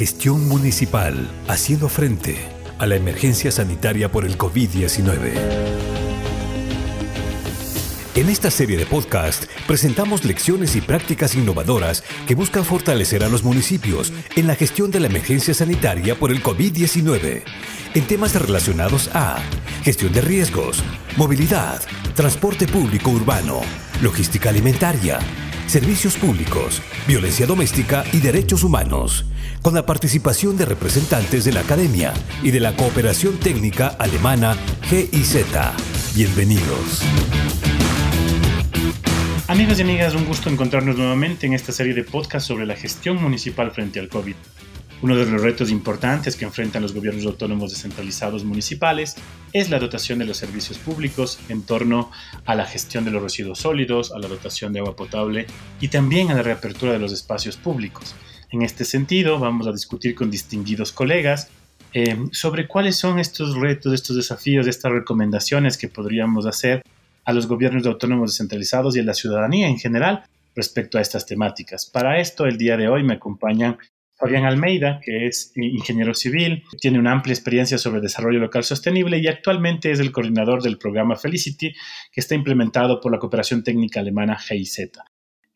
Gestión 0.00 0.48
Municipal 0.48 1.30
haciendo 1.46 1.90
frente 1.90 2.38
a 2.78 2.86
la 2.86 2.96
emergencia 2.96 3.50
sanitaria 3.50 4.10
por 4.10 4.24
el 4.24 4.38
COVID-19. 4.38 5.34
En 8.14 8.30
esta 8.30 8.50
serie 8.50 8.78
de 8.78 8.86
podcast 8.86 9.44
presentamos 9.66 10.24
lecciones 10.24 10.74
y 10.74 10.80
prácticas 10.80 11.34
innovadoras 11.34 12.02
que 12.26 12.34
buscan 12.34 12.64
fortalecer 12.64 13.22
a 13.24 13.28
los 13.28 13.44
municipios 13.44 14.10
en 14.36 14.46
la 14.46 14.54
gestión 14.54 14.90
de 14.90 15.00
la 15.00 15.08
emergencia 15.08 15.52
sanitaria 15.52 16.18
por 16.18 16.30
el 16.30 16.42
COVID-19 16.42 17.42
en 17.92 18.06
temas 18.06 18.34
relacionados 18.34 19.10
a 19.12 19.36
gestión 19.82 20.14
de 20.14 20.22
riesgos, 20.22 20.82
movilidad, 21.18 21.82
transporte 22.14 22.66
público 22.66 23.10
urbano, 23.10 23.60
logística 24.00 24.48
alimentaria, 24.48 25.18
servicios 25.66 26.16
públicos, 26.16 26.80
violencia 27.06 27.46
doméstica 27.46 28.02
y 28.14 28.20
derechos 28.20 28.64
humanos, 28.64 29.26
con 29.62 29.74
la 29.74 29.84
participación 29.84 30.56
de 30.56 30.64
representantes 30.64 31.44
de 31.44 31.52
la 31.52 31.60
Academia 31.60 32.14
y 32.42 32.50
de 32.50 32.60
la 32.60 32.74
Cooperación 32.76 33.38
Técnica 33.38 33.88
Alemana 33.88 34.56
GIZ. 34.82 35.44
Bienvenidos. 36.14 37.02
Amigos 39.48 39.78
y 39.78 39.82
amigas, 39.82 40.14
un 40.14 40.24
gusto 40.24 40.48
encontrarnos 40.48 40.96
nuevamente 40.96 41.46
en 41.46 41.52
esta 41.52 41.72
serie 41.72 41.92
de 41.92 42.04
podcasts 42.04 42.46
sobre 42.46 42.66
la 42.66 42.76
gestión 42.76 43.20
municipal 43.20 43.70
frente 43.72 44.00
al 44.00 44.08
COVID. 44.08 44.36
Uno 45.02 45.16
de 45.16 45.26
los 45.26 45.40
retos 45.40 45.70
importantes 45.70 46.36
que 46.36 46.44
enfrentan 46.44 46.82
los 46.82 46.94
gobiernos 46.94 47.24
autónomos 47.24 47.70
descentralizados 47.70 48.44
municipales 48.44 49.16
es 49.52 49.70
la 49.70 49.78
dotación 49.78 50.18
de 50.18 50.26
los 50.26 50.36
servicios 50.36 50.78
públicos 50.78 51.38
en 51.48 51.62
torno 51.62 52.10
a 52.44 52.54
la 52.54 52.66
gestión 52.66 53.04
de 53.04 53.10
los 53.10 53.22
residuos 53.22 53.60
sólidos, 53.60 54.12
a 54.12 54.18
la 54.18 54.28
dotación 54.28 54.72
de 54.72 54.80
agua 54.80 54.96
potable 54.96 55.46
y 55.80 55.88
también 55.88 56.30
a 56.30 56.34
la 56.34 56.42
reapertura 56.42 56.92
de 56.92 56.98
los 56.98 57.12
espacios 57.12 57.56
públicos. 57.56 58.14
En 58.52 58.62
este 58.62 58.84
sentido, 58.84 59.38
vamos 59.38 59.68
a 59.68 59.72
discutir 59.72 60.14
con 60.14 60.30
distinguidos 60.30 60.90
colegas 60.90 61.50
eh, 61.94 62.16
sobre 62.32 62.66
cuáles 62.66 62.96
son 62.96 63.18
estos 63.18 63.56
retos, 63.56 63.92
estos 63.92 64.16
desafíos, 64.16 64.66
estas 64.66 64.90
recomendaciones 64.90 65.78
que 65.78 65.88
podríamos 65.88 66.46
hacer 66.46 66.82
a 67.24 67.32
los 67.32 67.46
gobiernos 67.46 67.86
autónomos 67.86 68.32
descentralizados 68.32 68.96
y 68.96 69.00
a 69.00 69.04
la 69.04 69.14
ciudadanía 69.14 69.68
en 69.68 69.78
general 69.78 70.24
respecto 70.56 70.98
a 70.98 71.00
estas 71.00 71.26
temáticas. 71.26 71.86
Para 71.86 72.18
esto, 72.18 72.46
el 72.46 72.58
día 72.58 72.76
de 72.76 72.88
hoy 72.88 73.04
me 73.04 73.14
acompañan 73.14 73.78
Fabián 74.16 74.44
Almeida, 74.44 75.00
que 75.02 75.26
es 75.26 75.52
ingeniero 75.56 76.12
civil, 76.14 76.64
tiene 76.80 76.98
una 76.98 77.12
amplia 77.12 77.32
experiencia 77.32 77.78
sobre 77.78 78.00
desarrollo 78.00 78.40
local 78.40 78.64
sostenible 78.64 79.18
y 79.18 79.28
actualmente 79.28 79.90
es 79.92 80.00
el 80.00 80.12
coordinador 80.12 80.62
del 80.62 80.76
programa 80.76 81.16
Felicity, 81.16 81.72
que 82.12 82.20
está 82.20 82.34
implementado 82.34 83.00
por 83.00 83.12
la 83.12 83.18
cooperación 83.18 83.62
técnica 83.62 84.00
alemana 84.00 84.36
GIZ. 84.36 84.90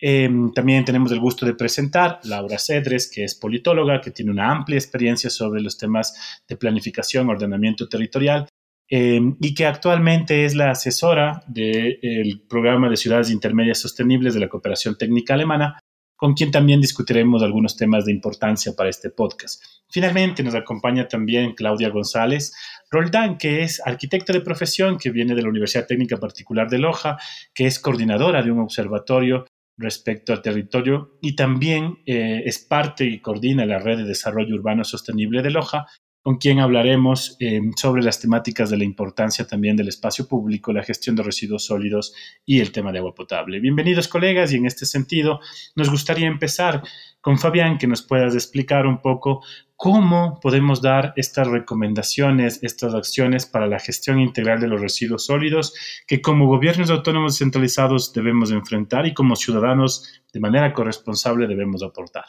Em, 0.06 0.52
también 0.52 0.84
tenemos 0.84 1.12
el 1.12 1.18
gusto 1.18 1.46
de 1.46 1.54
presentar 1.54 2.20
Laura 2.24 2.58
Cedres, 2.58 3.10
que 3.10 3.24
es 3.24 3.34
politóloga, 3.34 4.02
que 4.02 4.10
tiene 4.10 4.32
una 4.32 4.50
amplia 4.50 4.76
experiencia 4.76 5.30
sobre 5.30 5.62
los 5.62 5.78
temas 5.78 6.14
de 6.46 6.58
planificación, 6.58 7.30
ordenamiento 7.30 7.88
territorial 7.88 8.46
em, 8.86 9.34
y 9.40 9.54
que 9.54 9.64
actualmente 9.64 10.44
es 10.44 10.54
la 10.54 10.72
asesora 10.72 11.42
del 11.46 12.42
programa 12.46 12.90
de 12.90 12.98
ciudades 12.98 13.30
intermedias 13.30 13.78
sostenibles 13.78 14.34
de 14.34 14.40
la 14.40 14.50
cooperación 14.50 14.98
técnica 14.98 15.32
alemana 15.32 15.78
con 16.16 16.34
quien 16.34 16.50
también 16.50 16.82
discutiremos 16.82 17.42
algunos 17.42 17.74
temas 17.74 18.04
de 18.04 18.12
importancia 18.12 18.74
para 18.76 18.90
este 18.90 19.08
podcast. 19.08 19.64
Finalmente 19.88 20.42
nos 20.42 20.54
acompaña 20.54 21.08
también 21.08 21.54
Claudia 21.54 21.88
González 21.88 22.52
Roldán, 22.90 23.38
que 23.38 23.62
es 23.62 23.80
arquitecta 23.84 24.34
de 24.34 24.42
profesión, 24.42 24.98
que 24.98 25.10
viene 25.10 25.34
de 25.34 25.40
la 25.40 25.48
Universidad 25.48 25.86
Técnica 25.86 26.18
Particular 26.18 26.68
de 26.68 26.78
Loja, 26.78 27.16
que 27.54 27.64
es 27.64 27.78
coordinadora 27.78 28.42
de 28.42 28.50
un 28.50 28.60
observatorio 28.60 29.46
respecto 29.76 30.32
al 30.32 30.42
territorio 30.42 31.18
y 31.20 31.34
también 31.34 31.98
eh, 32.06 32.42
es 32.44 32.58
parte 32.58 33.04
y 33.04 33.20
coordina 33.20 33.66
la 33.66 33.78
red 33.78 33.98
de 33.98 34.04
desarrollo 34.04 34.54
urbano 34.54 34.84
sostenible 34.84 35.42
de 35.42 35.50
Loja 35.50 35.86
con 36.24 36.38
quien 36.38 36.58
hablaremos 36.58 37.36
eh, 37.38 37.60
sobre 37.76 38.02
las 38.02 38.18
temáticas 38.18 38.70
de 38.70 38.78
la 38.78 38.84
importancia 38.84 39.46
también 39.46 39.76
del 39.76 39.88
espacio 39.88 40.26
público, 40.26 40.72
la 40.72 40.82
gestión 40.82 41.14
de 41.14 41.22
residuos 41.22 41.66
sólidos 41.66 42.14
y 42.46 42.60
el 42.60 42.72
tema 42.72 42.92
de 42.92 42.98
agua 43.00 43.14
potable. 43.14 43.60
Bienvenidos 43.60 44.08
colegas 44.08 44.50
y 44.50 44.56
en 44.56 44.64
este 44.64 44.86
sentido 44.86 45.40
nos 45.76 45.90
gustaría 45.90 46.26
empezar 46.26 46.82
con 47.20 47.38
Fabián 47.38 47.76
que 47.76 47.86
nos 47.86 48.00
puedas 48.00 48.34
explicar 48.34 48.86
un 48.86 49.02
poco 49.02 49.44
cómo 49.76 50.40
podemos 50.40 50.80
dar 50.80 51.12
estas 51.16 51.46
recomendaciones, 51.46 52.58
estas 52.62 52.94
acciones 52.94 53.44
para 53.44 53.66
la 53.66 53.78
gestión 53.78 54.18
integral 54.18 54.60
de 54.60 54.68
los 54.68 54.80
residuos 54.80 55.26
sólidos 55.26 55.74
que 56.06 56.22
como 56.22 56.46
gobiernos 56.46 56.88
autónomos 56.88 57.36
centralizados 57.36 58.14
debemos 58.14 58.50
enfrentar 58.50 59.06
y 59.06 59.12
como 59.12 59.36
ciudadanos 59.36 60.22
de 60.32 60.40
manera 60.40 60.72
corresponsable 60.72 61.46
debemos 61.46 61.82
aportar. 61.82 62.24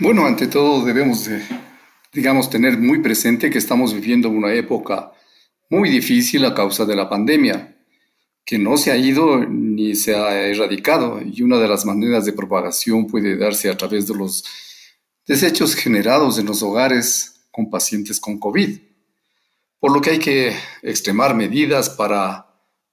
Bueno, 0.00 0.26
ante 0.26 0.48
todo 0.48 0.84
debemos 0.84 1.24
de 1.24 1.40
digamos, 2.12 2.50
tener 2.50 2.78
muy 2.78 3.00
presente 3.00 3.50
que 3.50 3.58
estamos 3.58 3.92
viviendo 3.94 4.30
una 4.30 4.52
época 4.54 5.12
muy 5.70 5.90
difícil 5.90 6.44
a 6.44 6.54
causa 6.54 6.84
de 6.84 6.96
la 6.96 7.08
pandemia, 7.08 7.76
que 8.44 8.58
no 8.58 8.78
se 8.78 8.90
ha 8.90 8.96
ido 8.96 9.44
ni 9.44 9.94
se 9.94 10.14
ha 10.14 10.46
erradicado, 10.46 11.20
y 11.22 11.42
una 11.42 11.58
de 11.58 11.68
las 11.68 11.84
maneras 11.84 12.24
de 12.24 12.32
propagación 12.32 13.06
puede 13.06 13.36
darse 13.36 13.68
a 13.68 13.76
través 13.76 14.06
de 14.06 14.14
los 14.14 14.44
desechos 15.26 15.74
generados 15.74 16.38
en 16.38 16.46
los 16.46 16.62
hogares 16.62 17.46
con 17.50 17.68
pacientes 17.68 18.18
con 18.18 18.38
COVID, 18.38 18.78
por 19.78 19.92
lo 19.92 20.00
que 20.00 20.10
hay 20.10 20.18
que 20.18 20.56
extremar 20.82 21.34
medidas 21.34 21.90
para 21.90 22.46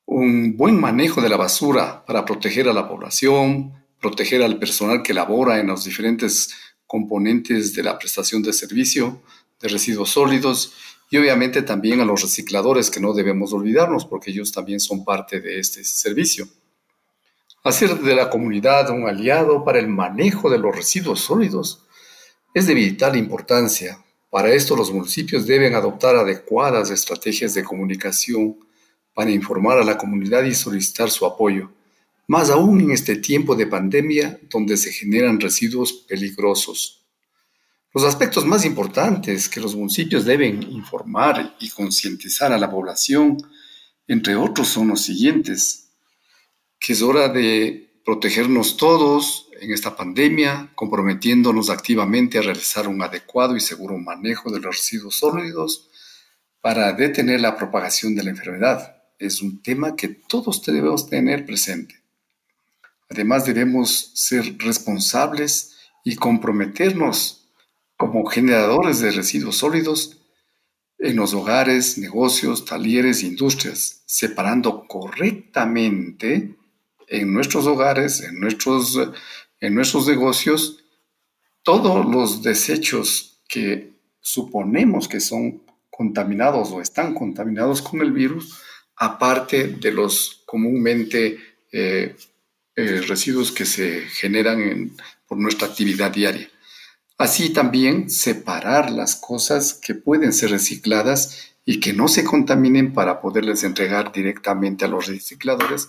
un 0.05 0.55
buen 0.57 0.79
manejo 0.79 1.21
de 1.21 1.29
la 1.29 1.37
basura, 1.37 2.05
para 2.05 2.25
proteger 2.25 2.67
a 2.67 2.73
la 2.73 2.87
población, 2.87 3.73
proteger 3.99 4.43
al 4.43 4.59
personal 4.59 5.01
que 5.01 5.13
labora 5.13 5.59
en 5.59 5.67
los 5.67 5.85
diferentes 5.85 6.53
componentes 6.87 7.73
de 7.73 7.83
la 7.83 7.97
prestación 7.97 8.43
de 8.43 8.53
servicio 8.53 9.21
de 9.59 9.69
residuos 9.69 10.11
sólidos 10.11 10.73
y 11.09 11.17
obviamente 11.17 11.61
también 11.61 12.01
a 12.01 12.05
los 12.05 12.21
recicladores 12.21 12.89
que 12.89 12.99
no 12.99 13.13
debemos 13.13 13.53
olvidarnos 13.53 14.05
porque 14.05 14.31
ellos 14.31 14.51
también 14.51 14.79
son 14.79 15.05
parte 15.05 15.39
de 15.39 15.59
este 15.59 15.83
servicio. 15.83 16.47
Hacer 17.63 17.99
de 17.99 18.15
la 18.15 18.29
comunidad 18.29 18.89
un 18.91 19.07
aliado 19.07 19.63
para 19.63 19.79
el 19.79 19.87
manejo 19.87 20.49
de 20.49 20.59
los 20.59 20.75
residuos 20.75 21.21
sólidos 21.21 21.83
es 22.53 22.67
de 22.67 22.73
vital 22.73 23.15
importancia. 23.15 24.03
Para 24.29 24.53
esto 24.53 24.75
los 24.75 24.91
municipios 24.91 25.47
deben 25.47 25.75
adoptar 25.75 26.15
adecuadas 26.15 26.91
estrategias 26.91 27.53
de 27.53 27.63
comunicación 27.63 28.57
para 29.13 29.31
informar 29.31 29.79
a 29.79 29.83
la 29.83 29.97
comunidad 29.97 30.43
y 30.43 30.53
solicitar 30.53 31.09
su 31.09 31.25
apoyo 31.25 31.71
más 32.27 32.49
aún 32.49 32.81
en 32.81 32.91
este 32.91 33.17
tiempo 33.17 33.55
de 33.55 33.67
pandemia 33.67 34.39
donde 34.49 34.77
se 34.77 34.91
generan 34.91 35.39
residuos 35.39 35.93
peligrosos. 35.93 37.05
Los 37.93 38.03
aspectos 38.03 38.45
más 38.45 38.65
importantes 38.65 39.47
que 39.47 39.61
los 39.61 39.75
municipios 39.75 40.25
deben 40.25 40.63
informar 40.63 41.55
y 41.59 41.69
concientizar 41.69 42.51
a 42.51 42.57
la 42.57 42.69
población, 42.69 43.37
entre 44.07 44.35
otros, 44.35 44.67
son 44.67 44.89
los 44.89 45.01
siguientes, 45.01 45.91
que 46.79 46.93
es 46.93 47.01
hora 47.01 47.29
de 47.29 48.01
protegernos 48.03 48.77
todos 48.77 49.49
en 49.61 49.71
esta 49.71 49.95
pandemia, 49.95 50.71
comprometiéndonos 50.75 51.69
activamente 51.69 52.37
a 52.37 52.41
realizar 52.41 52.87
un 52.87 53.01
adecuado 53.01 53.55
y 53.55 53.61
seguro 53.61 53.97
manejo 53.97 54.51
de 54.51 54.59
los 54.59 54.75
residuos 54.75 55.15
sólidos 55.15 55.89
para 56.61 56.91
detener 56.93 57.41
la 57.41 57.55
propagación 57.55 58.13
de 58.13 58.23
la 58.23 58.31
enfermedad. 58.31 59.03
Es 59.17 59.41
un 59.41 59.63
tema 59.63 59.95
que 59.95 60.09
todos 60.09 60.61
debemos 60.63 61.07
tener 61.07 61.45
presente. 61.45 62.04
Además 63.09 63.45
debemos 63.45 64.11
ser 64.13 64.57
responsables 64.57 65.75
y 66.03 66.15
comprometernos 66.15 67.49
como 67.97 68.25
generadores 68.25 68.99
de 68.99 69.11
residuos 69.11 69.57
sólidos 69.57 70.17
en 70.97 71.17
los 71.17 71.33
hogares, 71.33 71.97
negocios, 71.97 72.65
talleres, 72.65 73.23
industrias, 73.23 74.03
separando 74.05 74.87
correctamente 74.87 76.55
en 77.07 77.33
nuestros 77.33 77.67
hogares, 77.67 78.21
en 78.21 78.39
nuestros, 78.39 78.97
en 79.59 79.75
nuestros 79.75 80.07
negocios, 80.07 80.83
todos 81.63 82.05
los 82.05 82.41
desechos 82.41 83.41
que 83.47 83.93
suponemos 84.21 85.07
que 85.07 85.19
son 85.19 85.63
contaminados 85.89 86.71
o 86.71 86.81
están 86.81 87.13
contaminados 87.13 87.81
con 87.81 88.01
el 88.01 88.11
virus, 88.11 88.59
aparte 88.95 89.67
de 89.67 89.91
los 89.91 90.43
comúnmente 90.45 91.37
eh, 91.71 92.15
eh, 92.77 93.01
residuos 93.07 93.53
que 93.53 93.65
se 93.65 94.01
generan 94.01 94.91
por 95.27 95.37
nuestra 95.37 95.69
actividad 95.69 96.11
diaria. 96.11 96.49
Así 97.17 97.51
también 97.51 98.09
separar 98.09 98.91
las 98.91 99.15
cosas 99.15 99.73
que 99.73 99.95
pueden 99.95 100.33
ser 100.33 100.51
recicladas 100.51 101.55
y 101.63 101.79
que 101.79 101.93
no 101.93 102.09
se 102.09 102.25
contaminen 102.25 102.91
para 102.91 103.21
poderles 103.21 103.63
entregar 103.63 104.11
directamente 104.11 104.83
a 104.83 104.89
los 104.89 105.07
recicladores 105.07 105.87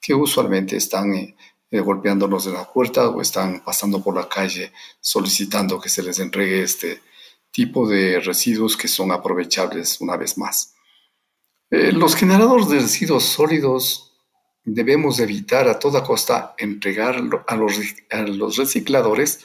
que 0.00 0.14
usualmente 0.14 0.74
están 0.76 1.12
eh, 1.12 1.36
eh, 1.70 1.80
golpeándolos 1.80 2.46
en 2.46 2.54
la 2.54 2.64
puerta 2.64 3.10
o 3.10 3.20
están 3.20 3.62
pasando 3.62 4.02
por 4.02 4.16
la 4.16 4.26
calle 4.26 4.72
solicitando 5.02 5.78
que 5.78 5.90
se 5.90 6.02
les 6.02 6.18
entregue 6.18 6.62
este 6.62 7.02
tipo 7.50 7.86
de 7.86 8.20
residuos 8.20 8.78
que 8.78 8.88
son 8.88 9.12
aprovechables 9.12 10.00
una 10.00 10.16
vez 10.16 10.38
más. 10.38 10.72
los 11.70 12.16
generadores 12.16 12.68
de 12.70 12.80
residuos 12.80 13.24
sólidos 13.24 14.11
debemos 14.64 15.18
evitar 15.18 15.68
a 15.68 15.78
toda 15.78 16.04
costa 16.04 16.54
entregar 16.58 17.16
a 17.46 17.56
los, 17.56 17.80
a 18.10 18.22
los 18.22 18.56
recicladores 18.56 19.40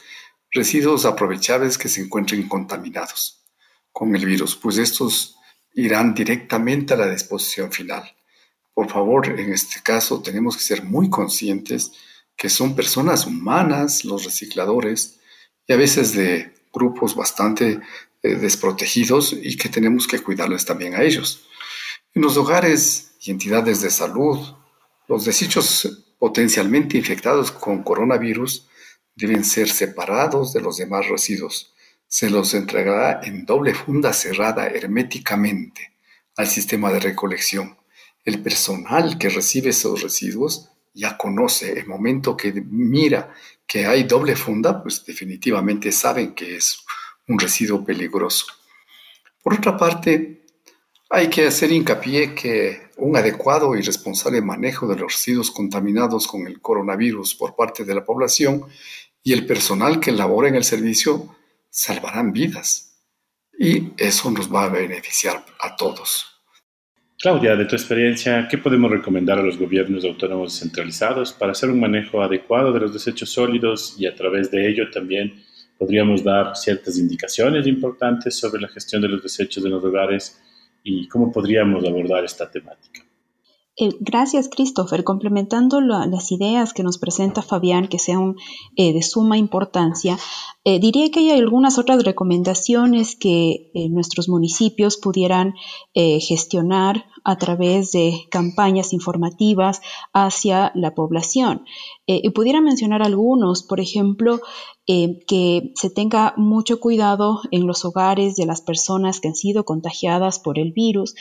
residuos 0.50 1.04
aprovechables 1.04 1.76
que 1.76 1.88
se 1.88 2.02
encuentren 2.02 2.48
contaminados 2.48 3.44
con 3.92 4.14
el 4.14 4.24
virus, 4.24 4.56
pues 4.56 4.78
estos 4.78 5.36
irán 5.74 6.14
directamente 6.14 6.94
a 6.94 6.96
la 6.96 7.10
disposición 7.10 7.72
final. 7.72 8.02
Por 8.74 8.88
favor, 8.88 9.28
en 9.28 9.52
este 9.52 9.82
caso 9.82 10.22
tenemos 10.22 10.56
que 10.56 10.62
ser 10.62 10.84
muy 10.84 11.10
conscientes 11.10 11.92
que 12.36 12.48
son 12.48 12.76
personas 12.76 13.26
humanas, 13.26 14.04
los 14.04 14.24
recicladores, 14.24 15.18
y 15.66 15.72
a 15.72 15.76
veces 15.76 16.12
de 16.14 16.54
grupos 16.72 17.16
bastante 17.16 17.80
eh, 18.22 18.34
desprotegidos 18.36 19.32
y 19.32 19.56
que 19.56 19.68
tenemos 19.68 20.06
que 20.06 20.20
cuidarles 20.20 20.64
también 20.64 20.94
a 20.94 21.02
ellos. 21.02 21.48
En 22.14 22.22
los 22.22 22.36
hogares 22.36 23.16
y 23.20 23.32
entidades 23.32 23.80
de 23.80 23.90
salud, 23.90 24.38
los 25.08 25.24
desechos 25.24 26.04
potencialmente 26.18 26.96
infectados 26.96 27.50
con 27.50 27.82
coronavirus 27.82 28.68
deben 29.14 29.44
ser 29.44 29.68
separados 29.68 30.52
de 30.52 30.60
los 30.60 30.76
demás 30.76 31.08
residuos. 31.08 31.74
Se 32.06 32.30
los 32.30 32.54
entregará 32.54 33.20
en 33.24 33.44
doble 33.44 33.74
funda 33.74 34.12
cerrada 34.12 34.68
herméticamente 34.68 35.92
al 36.36 36.46
sistema 36.46 36.92
de 36.92 37.00
recolección. 37.00 37.76
El 38.24 38.42
personal 38.42 39.18
que 39.18 39.30
recibe 39.30 39.70
esos 39.70 40.02
residuos 40.02 40.70
ya 40.94 41.16
conoce 41.16 41.78
el 41.78 41.86
momento 41.86 42.36
que 42.36 42.52
mira 42.52 43.32
que 43.66 43.86
hay 43.86 44.04
doble 44.04 44.36
funda, 44.36 44.82
pues 44.82 45.04
definitivamente 45.04 45.90
saben 45.92 46.34
que 46.34 46.56
es 46.56 46.78
un 47.26 47.38
residuo 47.38 47.84
peligroso. 47.84 48.46
Por 49.42 49.54
otra 49.54 49.76
parte, 49.76 50.37
hay 51.10 51.28
que 51.28 51.46
hacer 51.46 51.72
hincapié 51.72 52.34
que 52.34 52.88
un 52.98 53.16
adecuado 53.16 53.74
y 53.76 53.82
responsable 53.82 54.42
manejo 54.42 54.86
de 54.86 54.96
los 54.96 55.12
residuos 55.12 55.50
contaminados 55.50 56.26
con 56.26 56.46
el 56.46 56.60
coronavirus 56.60 57.34
por 57.34 57.56
parte 57.56 57.84
de 57.84 57.94
la 57.94 58.04
población 58.04 58.64
y 59.22 59.32
el 59.32 59.46
personal 59.46 60.00
que 60.00 60.12
labora 60.12 60.48
en 60.48 60.56
el 60.56 60.64
servicio 60.64 61.34
salvarán 61.70 62.32
vidas. 62.32 63.02
Y 63.58 63.92
eso 63.96 64.30
nos 64.30 64.52
va 64.52 64.64
a 64.64 64.68
beneficiar 64.68 65.44
a 65.60 65.76
todos. 65.76 66.26
Claudia, 67.20 67.56
de 67.56 67.64
tu 67.64 67.74
experiencia, 67.74 68.46
¿qué 68.48 68.58
podemos 68.58 68.90
recomendar 68.90 69.38
a 69.38 69.42
los 69.42 69.58
gobiernos 69.58 70.04
autónomos 70.04 70.52
descentralizados 70.52 71.32
para 71.32 71.50
hacer 71.50 71.68
un 71.68 71.80
manejo 71.80 72.22
adecuado 72.22 72.72
de 72.72 72.80
los 72.80 72.92
desechos 72.92 73.32
sólidos 73.32 73.96
y 73.98 74.06
a 74.06 74.14
través 74.14 74.50
de 74.52 74.68
ello 74.68 74.88
también 74.90 75.42
podríamos 75.78 76.22
dar 76.22 76.54
ciertas 76.54 76.96
indicaciones 76.96 77.66
importantes 77.66 78.38
sobre 78.38 78.62
la 78.62 78.68
gestión 78.68 79.02
de 79.02 79.08
los 79.08 79.22
desechos 79.22 79.64
en 79.64 79.72
los 79.72 79.82
hogares 79.82 80.38
y 80.82 81.08
cómo 81.08 81.32
podríamos 81.32 81.84
abordar 81.84 82.24
esta 82.24 82.50
temática? 82.50 83.08
Eh, 83.80 83.90
gracias, 84.00 84.48
Christopher. 84.48 85.04
Complementando 85.04 85.80
las 85.80 86.32
ideas 86.32 86.72
que 86.72 86.82
nos 86.82 86.98
presenta 86.98 87.42
Fabián, 87.42 87.86
que 87.86 88.00
sean 88.00 88.34
eh, 88.74 88.92
de 88.92 89.02
suma 89.02 89.38
importancia, 89.38 90.18
eh, 90.64 90.80
diría 90.80 91.12
que 91.12 91.20
hay 91.20 91.30
algunas 91.30 91.78
otras 91.78 92.02
recomendaciones 92.02 93.14
que 93.14 93.70
nuestros 93.90 94.28
municipios 94.28 94.96
pudieran 94.96 95.54
gestionar 95.94 97.04
a 97.28 97.36
través 97.36 97.92
de 97.92 98.26
campañas 98.30 98.94
informativas 98.94 99.82
hacia 100.14 100.72
la 100.74 100.94
población. 100.94 101.66
y 102.10 102.30
pudiera 102.30 102.62
mencionar 102.62 103.02
algunos, 103.02 103.62
por 103.62 103.80
ejemplo, 103.80 104.40
eh, 104.90 105.18
que 105.26 105.72
se 105.74 105.90
tenga 105.90 106.32
mucho 106.38 106.80
cuidado 106.80 107.42
en 107.50 107.66
los 107.66 107.84
hogares 107.84 108.36
de 108.36 108.46
las 108.46 108.62
personas 108.62 109.20
que 109.20 109.28
han 109.28 109.34
sido 109.34 109.66
contagiadas 109.66 110.38
por 110.38 110.58
el 110.58 110.72
virus 110.72 111.14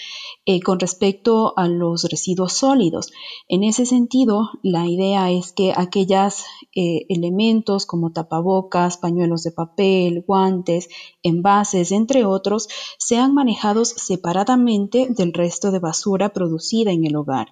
eh, 0.46 0.62
con 0.62 0.80
respecto 0.80 1.52
a 1.58 1.68
los 1.68 2.06
residuos 2.06 2.54
sólidos. 2.54 3.12
En 3.50 3.66
ese 3.66 3.86
sentido, 3.86 4.52
la 4.64 4.88
idea 4.88 5.30
es 5.32 5.52
que 5.52 5.74
aquellos 5.76 6.46
eh, 6.74 7.06
elementos 7.10 7.86
como 7.86 8.14
tapabocas, 8.14 8.96
pañuelos 8.96 9.44
de 9.44 9.52
papel, 9.52 10.24
guantes, 10.26 10.88
envases, 11.22 11.92
entre 11.92 12.24
otros, 12.24 12.70
sean 12.98 13.34
manejados 13.34 13.90
separadamente 13.90 15.08
del 15.10 15.34
resto 15.34 15.72
de 15.72 15.80
basura 15.80 15.97
producida 16.34 16.92
en 16.92 17.06
el 17.06 17.16
hogar. 17.16 17.48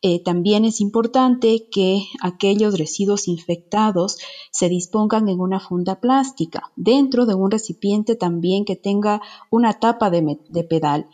Eh, 0.00 0.22
también 0.22 0.64
es 0.64 0.80
importante 0.80 1.68
que 1.72 2.04
aquellos 2.22 2.78
residuos 2.78 3.26
infectados 3.26 4.18
se 4.52 4.68
dispongan 4.68 5.28
en 5.28 5.40
una 5.40 5.58
funda 5.58 6.00
plástica, 6.00 6.70
dentro 6.76 7.26
de 7.26 7.34
un 7.34 7.50
recipiente 7.50 8.14
también 8.14 8.64
que 8.64 8.76
tenga 8.76 9.20
una 9.50 9.80
tapa 9.80 10.08
de 10.10 10.64
pedal 10.68 11.08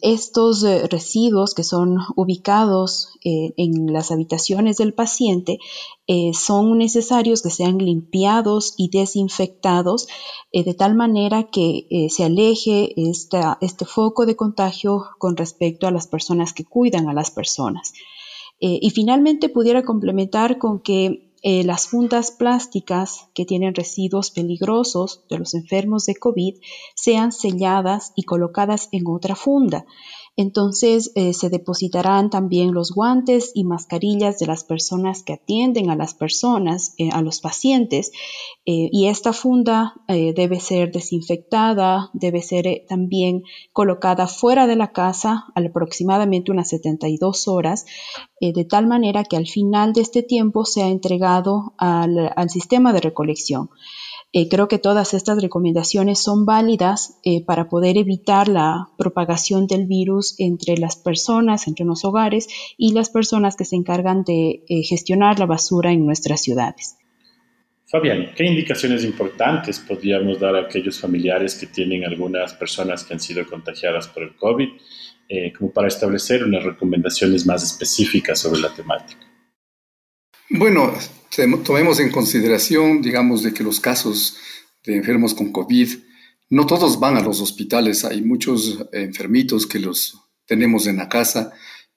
estos 0.00 0.64
eh, 0.64 0.88
residuos 0.88 1.52
que 1.54 1.64
son 1.64 1.98
ubicados 2.16 3.10
eh, 3.22 3.52
en 3.58 3.92
las 3.92 4.10
habitaciones 4.10 4.78
del 4.78 4.94
paciente 4.94 5.58
eh, 6.06 6.32
son 6.32 6.78
necesarios 6.78 7.42
que 7.42 7.50
sean 7.50 7.76
limpiados 7.76 8.72
y 8.78 8.88
desinfectados 8.88 10.08
de 10.52 10.74
tal 10.74 10.96
manera 10.96 11.44
que 11.44 11.86
se 12.10 12.24
aleje 12.24 12.92
este 12.96 13.84
foco 13.84 14.26
de 14.26 14.34
contagio 14.34 15.04
con 15.18 15.36
respecto 15.36 15.86
a 15.86 15.92
las 15.92 16.08
personas 16.08 16.52
que 16.52 16.64
cuidan 16.64 17.08
a 17.08 17.14
las 17.14 17.30
personas. 17.30 17.92
y 18.58 18.90
finalmente 18.90 19.48
pudiera 19.48 19.84
complementar 19.84 20.58
con 20.58 20.80
que 20.80 21.29
eh, 21.42 21.64
las 21.64 21.86
fundas 21.86 22.30
plásticas 22.30 23.28
que 23.34 23.46
tienen 23.46 23.74
residuos 23.74 24.30
peligrosos 24.30 25.22
de 25.30 25.38
los 25.38 25.54
enfermos 25.54 26.06
de 26.06 26.16
COVID 26.16 26.56
sean 26.94 27.32
selladas 27.32 28.12
y 28.14 28.24
colocadas 28.24 28.88
en 28.92 29.06
otra 29.06 29.34
funda. 29.34 29.86
Entonces 30.40 31.12
eh, 31.16 31.34
se 31.34 31.50
depositarán 31.50 32.30
también 32.30 32.72
los 32.72 32.92
guantes 32.92 33.52
y 33.54 33.64
mascarillas 33.64 34.38
de 34.38 34.46
las 34.46 34.64
personas 34.64 35.22
que 35.22 35.34
atienden 35.34 35.90
a 35.90 35.96
las 35.96 36.14
personas, 36.14 36.94
eh, 36.96 37.10
a 37.12 37.20
los 37.20 37.42
pacientes, 37.42 38.10
eh, 38.64 38.88
y 38.90 39.08
esta 39.08 39.34
funda 39.34 39.94
debe 40.08 40.60
ser 40.60 40.92
desinfectada, 40.92 42.10
debe 42.14 42.40
ser 42.40 42.84
también 42.88 43.42
colocada 43.72 44.26
fuera 44.26 44.66
de 44.66 44.76
la 44.76 44.92
casa 44.92 45.46
aproximadamente 45.54 46.50
unas 46.50 46.70
72 46.70 47.46
horas, 47.46 47.84
de 48.40 48.64
tal 48.64 48.86
manera 48.86 49.24
que 49.24 49.36
al 49.36 49.46
final 49.46 49.92
de 49.92 50.00
este 50.00 50.22
tiempo 50.22 50.64
sea 50.64 50.88
entregado 50.88 51.74
al 51.78 52.50
sistema 52.50 52.92
de 52.92 53.00
recolección. 53.00 53.70
Eh, 54.32 54.48
creo 54.48 54.68
que 54.68 54.78
todas 54.78 55.12
estas 55.12 55.42
recomendaciones 55.42 56.22
son 56.22 56.46
válidas 56.46 57.18
eh, 57.24 57.44
para 57.44 57.68
poder 57.68 57.98
evitar 57.98 58.46
la 58.46 58.88
propagación 58.96 59.66
del 59.66 59.86
virus 59.86 60.36
entre 60.38 60.76
las 60.76 60.94
personas, 60.94 61.66
entre 61.66 61.84
los 61.84 62.04
hogares 62.04 62.46
y 62.78 62.92
las 62.92 63.10
personas 63.10 63.56
que 63.56 63.64
se 63.64 63.74
encargan 63.74 64.22
de 64.22 64.62
eh, 64.68 64.82
gestionar 64.84 65.40
la 65.40 65.46
basura 65.46 65.90
en 65.90 66.06
nuestras 66.06 66.42
ciudades. 66.42 66.96
Fabián, 67.86 68.30
¿qué 68.36 68.44
indicaciones 68.44 69.04
importantes 69.04 69.80
podríamos 69.80 70.38
dar 70.38 70.54
a 70.54 70.60
aquellos 70.60 71.00
familiares 71.00 71.56
que 71.56 71.66
tienen 71.66 72.04
algunas 72.04 72.54
personas 72.54 73.02
que 73.02 73.14
han 73.14 73.20
sido 73.20 73.44
contagiadas 73.44 74.06
por 74.06 74.22
el 74.22 74.36
COVID, 74.36 74.68
como 75.58 75.72
para 75.72 75.88
establecer 75.88 76.44
unas 76.44 76.62
recomendaciones 76.62 77.46
más 77.46 77.64
específicas 77.64 78.38
sobre 78.38 78.60
la 78.60 78.72
temática? 78.72 79.29
Bueno, 80.52 80.92
tomemos 81.64 82.00
en 82.00 82.10
consideración, 82.10 83.00
digamos, 83.00 83.44
de 83.44 83.54
que 83.54 83.62
los 83.62 83.78
casos 83.78 84.36
de 84.84 84.96
enfermos 84.96 85.32
con 85.32 85.52
COVID, 85.52 85.88
no 86.48 86.66
todos 86.66 86.98
van 86.98 87.16
a 87.16 87.20
los 87.20 87.40
hospitales, 87.40 88.04
hay 88.04 88.20
muchos 88.20 88.84
enfermitos 88.92 89.64
que 89.64 89.78
los 89.78 90.18
tenemos 90.46 90.88
en 90.88 90.96
la 90.96 91.08
casa. 91.08 91.52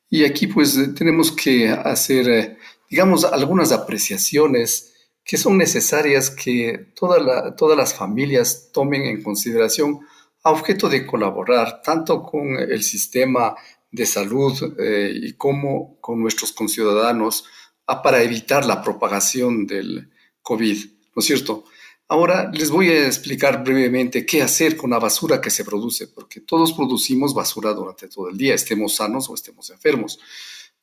Y 0.08 0.24
aquí 0.24 0.46
pues 0.46 0.78
tenemos 0.94 1.32
que 1.32 1.70
hacer, 1.70 2.30
eh, 2.30 2.58
digamos, 2.92 3.26
algunas 3.26 3.72
apreciaciones 3.72 4.94
que 5.26 5.38
son 5.38 5.58
necesarias 5.58 6.30
que 6.30 6.92
todas 6.96 7.76
las 7.76 7.94
familias 7.96 8.70
tomen 8.72 9.02
en 9.02 9.24
consideración 9.24 10.02
a 10.44 10.52
objeto 10.52 10.90
de 10.90 11.08
colaborar 11.08 11.82
tanto 11.82 12.22
con 12.22 12.60
el 12.60 12.84
sistema 12.84 13.56
de 13.90 14.06
salud 14.06 14.76
eh, 14.78 15.12
y 15.12 15.34
como 15.34 16.00
con 16.00 16.22
nuestros 16.22 16.52
conciudadanos 16.52 17.46
para 17.86 18.22
evitar 18.22 18.66
la 18.66 18.82
propagación 18.82 19.66
del 19.68 20.10
COVID, 20.42 20.86
¿no 21.16 21.20
es 21.20 21.26
cierto? 21.26 21.66
Ahora 22.08 22.52
les 22.54 22.70
voy 22.70 22.90
a 22.90 23.08
explicar 23.08 23.64
brevemente 23.64 24.26
qué 24.26 24.42
hacer 24.42 24.78
con 24.78 24.92
la 24.92 25.00
basura 25.00 25.42
que 25.42 25.50
se 25.50 25.66
produce, 25.66 26.08
porque 26.08 26.42
todos 26.42 26.74
producimos 26.74 27.34
basura 27.34 27.74
durante 27.74 28.08
todo 28.08 28.30
el 28.30 28.38
día, 28.38 28.54
estemos 28.54 28.96
sanos 28.96 29.30
o 29.30 29.36
estemos 29.36 29.70
enfermos. 29.70 30.20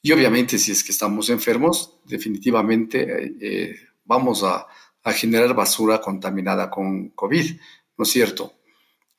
Y 0.02 0.12
obviamente 0.12 0.59
si 0.59 0.73
es 0.73 0.83
que 0.83 0.92
estamos 0.92 1.28
enfermos, 1.28 1.99
definitivamente 2.04 3.02
eh, 3.02 3.37
eh, 3.40 3.76
vamos 4.04 4.42
a, 4.42 4.66
generar 5.14 5.54
basura 5.54 5.99
contaminada 6.00 6.69
con 6.69 7.09
COVID, 7.11 7.59
¿no 7.97 8.04
es 8.04 8.11
cierto? 8.11 8.52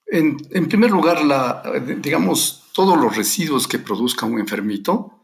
En, 0.05 0.37
primer 0.67 0.91
lugar, 0.91 1.23
la, 1.25 1.63
digamos, 1.99 2.69
todos 2.71 2.99
los 2.99 3.17
residuos 3.17 3.67
que 3.67 3.79
produzca 3.79 4.27
un 4.27 4.39
enfermito, 4.39 5.20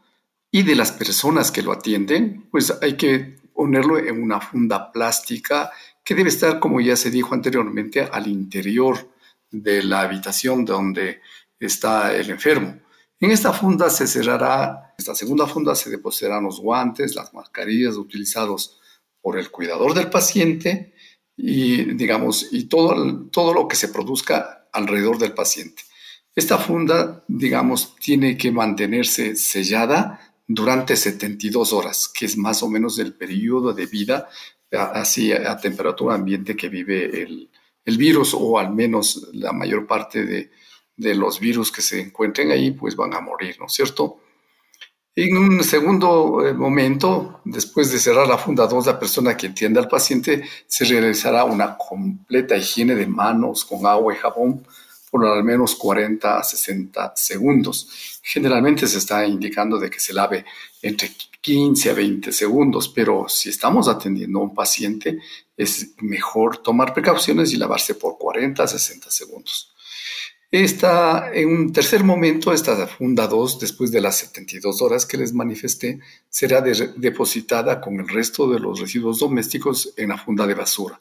y 0.50 0.62
de 0.62 0.74
las 0.74 0.92
personas 0.92 1.50
que 1.50 1.62
lo 1.62 1.72
atienden, 1.72 2.46
pues 2.50 2.72
hay 2.82 2.96
que 2.96 3.38
ponerlo 3.54 3.98
en 3.98 4.22
una 4.22 4.40
funda 4.40 4.92
plástica 4.92 5.70
que 6.04 6.14
debe 6.14 6.30
estar, 6.30 6.58
como 6.58 6.80
ya 6.80 6.96
se 6.96 7.10
dijo 7.10 7.34
anteriormente, 7.34 8.02
al 8.02 8.26
interior 8.28 9.10
de 9.50 9.82
la 9.82 10.02
habitación 10.02 10.64
donde 10.64 11.20
está 11.58 12.14
el 12.14 12.30
enfermo. 12.30 12.78
En 13.20 13.30
esta 13.30 13.52
funda 13.52 13.90
se 13.90 14.06
cerrará, 14.06 14.94
esta 14.96 15.14
segunda 15.14 15.46
funda 15.46 15.74
se 15.74 15.90
depositarán 15.90 16.44
los 16.44 16.60
guantes, 16.60 17.14
las 17.14 17.34
mascarillas 17.34 17.96
utilizados 17.96 18.78
por 19.20 19.38
el 19.38 19.50
cuidador 19.50 19.92
del 19.92 20.08
paciente 20.08 20.94
y, 21.36 21.94
digamos, 21.94 22.48
y 22.52 22.64
todo, 22.64 23.26
todo 23.26 23.52
lo 23.52 23.68
que 23.68 23.76
se 23.76 23.88
produzca 23.88 24.68
alrededor 24.72 25.18
del 25.18 25.32
paciente. 25.34 25.82
Esta 26.34 26.58
funda, 26.58 27.24
digamos, 27.26 27.96
tiene 27.96 28.36
que 28.36 28.52
mantenerse 28.52 29.34
sellada 29.34 30.27
durante 30.48 30.96
72 30.96 31.74
horas, 31.74 32.08
que 32.08 32.24
es 32.24 32.36
más 32.38 32.62
o 32.62 32.68
menos 32.70 32.98
el 32.98 33.14
periodo 33.14 33.74
de 33.74 33.86
vida 33.86 34.28
así 34.72 35.32
a, 35.32 35.56
temperatura 35.58 36.14
ambiente 36.14 36.56
que 36.56 36.68
vive 36.68 37.22
el, 37.22 37.50
virus 37.96 38.34
o 38.34 38.58
al 38.58 38.74
menos 38.74 39.28
la 39.32 39.52
mayor 39.52 39.86
parte 39.86 40.24
de, 40.24 40.50
los 41.14 41.40
virus 41.40 41.70
que 41.70 41.80
se 41.80 42.00
encuentren 42.00 42.50
ahí 42.50 42.72
pues 42.72 42.96
van 42.96 43.14
a 43.14 43.20
morir, 43.20 43.56
¿no 43.58 43.66
es 43.66 43.72
cierto? 43.72 44.20
En 45.14 45.36
un 45.36 45.64
segundo 45.64 46.46
eh, 46.46 46.52
momento, 46.52 47.40
después 47.44 47.90
de 47.90 47.98
cerrar 47.98 48.28
la 48.28 48.36
funda 48.36 48.66
2, 48.66 48.86
la 48.86 48.98
persona 48.98 49.36
que 49.36 49.48
atienda 49.48 49.80
al 49.80 49.88
paciente 49.88 50.44
se 50.66 50.84
realizará 50.84 51.44
una 51.44 51.76
completa 51.76 52.56
higiene 52.56 52.94
de 52.94 53.06
manos 53.06 53.64
con 53.64 53.86
agua 53.86 54.12
y 54.14 54.16
jabón 54.16 54.66
por 55.10 55.26
al 55.26 55.44
menos 55.44 55.74
40 55.76 56.38
a 56.38 56.42
60 56.42 57.12
segundos. 57.16 58.20
Generalmente 58.22 58.86
se 58.86 58.98
está 58.98 59.26
indicando 59.26 59.78
de 59.78 59.90
que 59.90 60.00
se 60.00 60.12
lave 60.12 60.44
entre 60.82 61.10
15 61.40 61.90
a 61.90 61.94
20 61.94 62.32
segundos, 62.32 62.88
pero 62.88 63.26
si 63.28 63.48
estamos 63.48 63.88
atendiendo 63.88 64.38
a 64.38 64.42
un 64.42 64.54
paciente, 64.54 65.18
es 65.56 65.94
mejor 65.98 66.58
tomar 66.58 66.92
precauciones 66.92 67.52
y 67.52 67.56
lavarse 67.56 67.94
por 67.94 68.18
40 68.18 68.62
a 68.62 68.68
60 68.68 69.10
segundos. 69.10 69.74
Esta, 70.50 71.30
en 71.34 71.48
un 71.48 71.72
tercer 71.72 72.02
momento, 72.04 72.54
esta 72.54 72.86
funda 72.86 73.26
2, 73.26 73.60
después 73.60 73.90
de 73.90 74.00
las 74.00 74.16
72 74.16 74.80
horas 74.80 75.04
que 75.04 75.18
les 75.18 75.34
manifesté, 75.34 76.00
será 76.30 76.62
depositada 76.62 77.82
con 77.82 78.00
el 78.00 78.08
resto 78.08 78.48
de 78.50 78.58
los 78.58 78.80
residuos 78.80 79.18
domésticos 79.18 79.92
en 79.98 80.08
la 80.08 80.16
funda 80.16 80.46
de 80.46 80.54
basura. 80.54 81.00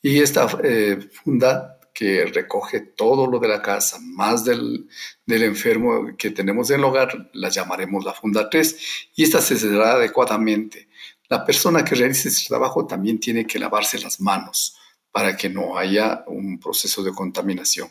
Y 0.00 0.20
esta 0.20 0.46
eh, 0.62 0.98
funda 1.12 1.78
que 1.96 2.26
recoge 2.26 2.80
todo 2.80 3.26
lo 3.26 3.38
de 3.38 3.48
la 3.48 3.62
casa, 3.62 3.98
más 4.02 4.44
del, 4.44 4.86
enfermo 5.26 6.14
que 6.18 6.30
tenemos 6.30 6.68
en 6.68 6.80
el 6.80 6.84
hogar, 6.84 7.30
la 7.32 7.48
llamaremos 7.48 8.04
la 8.04 8.12
funda 8.12 8.50
3 8.50 8.76
y 9.14 9.22
esta 9.22 9.40
se 9.40 9.56
cerrará 9.56 9.92
adecuadamente. 9.92 10.90
La 11.30 11.42
persona 11.42 11.82
que 11.86 11.94
realice 11.94 12.28
ese 12.28 12.48
trabajo 12.48 12.86
también 12.86 13.18
tiene 13.18 13.46
que 13.46 13.58
lavarse 13.58 13.98
las 13.98 14.20
manos 14.20 14.76
para 15.10 15.38
que 15.38 15.48
no 15.48 15.78
haya 15.78 16.22
un 16.26 16.60
proceso 16.60 17.02
de 17.02 17.14
contaminación. 17.14 17.88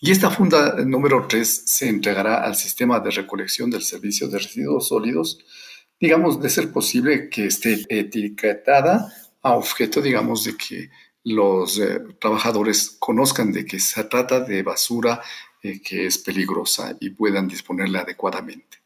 Y 0.00 0.10
esta 0.10 0.30
funda 0.30 0.76
número 0.82 1.26
3 1.28 1.64
se 1.66 1.90
entregará 1.90 2.42
al 2.42 2.56
sistema 2.56 2.98
de 2.98 3.10
recolección 3.10 3.68
del 3.68 3.82
servicio 3.82 4.26
de 4.26 4.38
residuos 4.38 4.88
sólidos, 4.88 5.38
digamos, 6.00 6.40
de 6.40 6.48
ser 6.48 6.72
posible 6.72 7.28
que 7.28 7.44
esté 7.44 7.84
etiquetada 7.90 9.12
a 9.42 9.52
objeto, 9.52 10.00
digamos, 10.00 10.44
de 10.44 10.56
que 10.56 10.88
los 11.24 11.78
eh, 11.78 12.00
trabajadores 12.20 12.96
conozcan 12.98 13.52
de 13.52 13.64
que 13.64 13.80
se 13.80 14.04
trata 14.04 14.40
de 14.40 14.62
basura 14.62 15.22
eh, 15.62 15.80
que 15.82 16.06
es 16.06 16.18
peligrosa 16.18 16.96
y 17.00 17.10
puedan 17.10 17.48
disponerla 17.48 18.00
adecuadamente. 18.00 18.78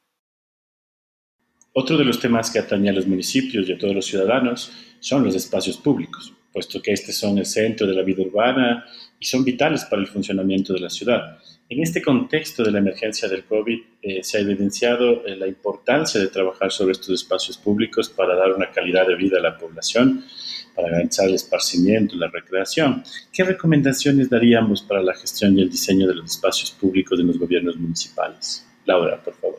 Otro 1.72 1.96
de 1.96 2.04
los 2.04 2.20
temas 2.20 2.50
que 2.50 2.58
atañe 2.58 2.90
a 2.90 2.92
los 2.92 3.06
municipios 3.06 3.68
y 3.68 3.72
a 3.72 3.78
todos 3.78 3.94
los 3.94 4.06
ciudadanos 4.06 4.72
son 5.00 5.24
los 5.24 5.34
espacios 5.34 5.76
públicos 5.76 6.32
puesto 6.58 6.82
que 6.82 6.92
estos 6.92 7.14
son 7.14 7.38
el 7.38 7.46
centro 7.46 7.86
de 7.86 7.94
la 7.94 8.02
vida 8.02 8.22
urbana 8.22 8.84
y 9.20 9.26
son 9.26 9.44
vitales 9.44 9.84
para 9.84 10.02
el 10.02 10.08
funcionamiento 10.08 10.72
de 10.72 10.80
la 10.80 10.90
ciudad. 10.90 11.38
En 11.68 11.82
este 11.82 12.02
contexto 12.02 12.64
de 12.64 12.72
la 12.72 12.78
emergencia 12.78 13.28
del 13.28 13.44
COVID 13.44 13.80
eh, 14.02 14.24
se 14.24 14.38
ha 14.38 14.40
evidenciado 14.40 15.22
la 15.24 15.46
importancia 15.46 16.20
de 16.20 16.28
trabajar 16.28 16.72
sobre 16.72 16.92
estos 16.92 17.10
espacios 17.10 17.58
públicos 17.58 18.08
para 18.08 18.34
dar 18.34 18.52
una 18.52 18.72
calidad 18.72 19.06
de 19.06 19.14
vida 19.14 19.38
a 19.38 19.42
la 19.42 19.56
población, 19.56 20.24
para 20.78 20.90
garantizar 20.90 21.26
el 21.26 21.34
esparcimiento 21.34 22.14
la 22.14 22.28
recreación. 22.28 23.02
¿Qué 23.32 23.42
recomendaciones 23.42 24.30
daríamos 24.30 24.80
para 24.80 25.02
la 25.02 25.12
gestión 25.12 25.58
y 25.58 25.62
el 25.62 25.68
diseño 25.68 26.06
de 26.06 26.14
los 26.14 26.30
espacios 26.30 26.70
públicos 26.70 27.18
de 27.18 27.24
los 27.24 27.36
gobiernos 27.36 27.76
municipales? 27.76 28.64
Laura, 28.84 29.20
por 29.20 29.34
favor. 29.34 29.58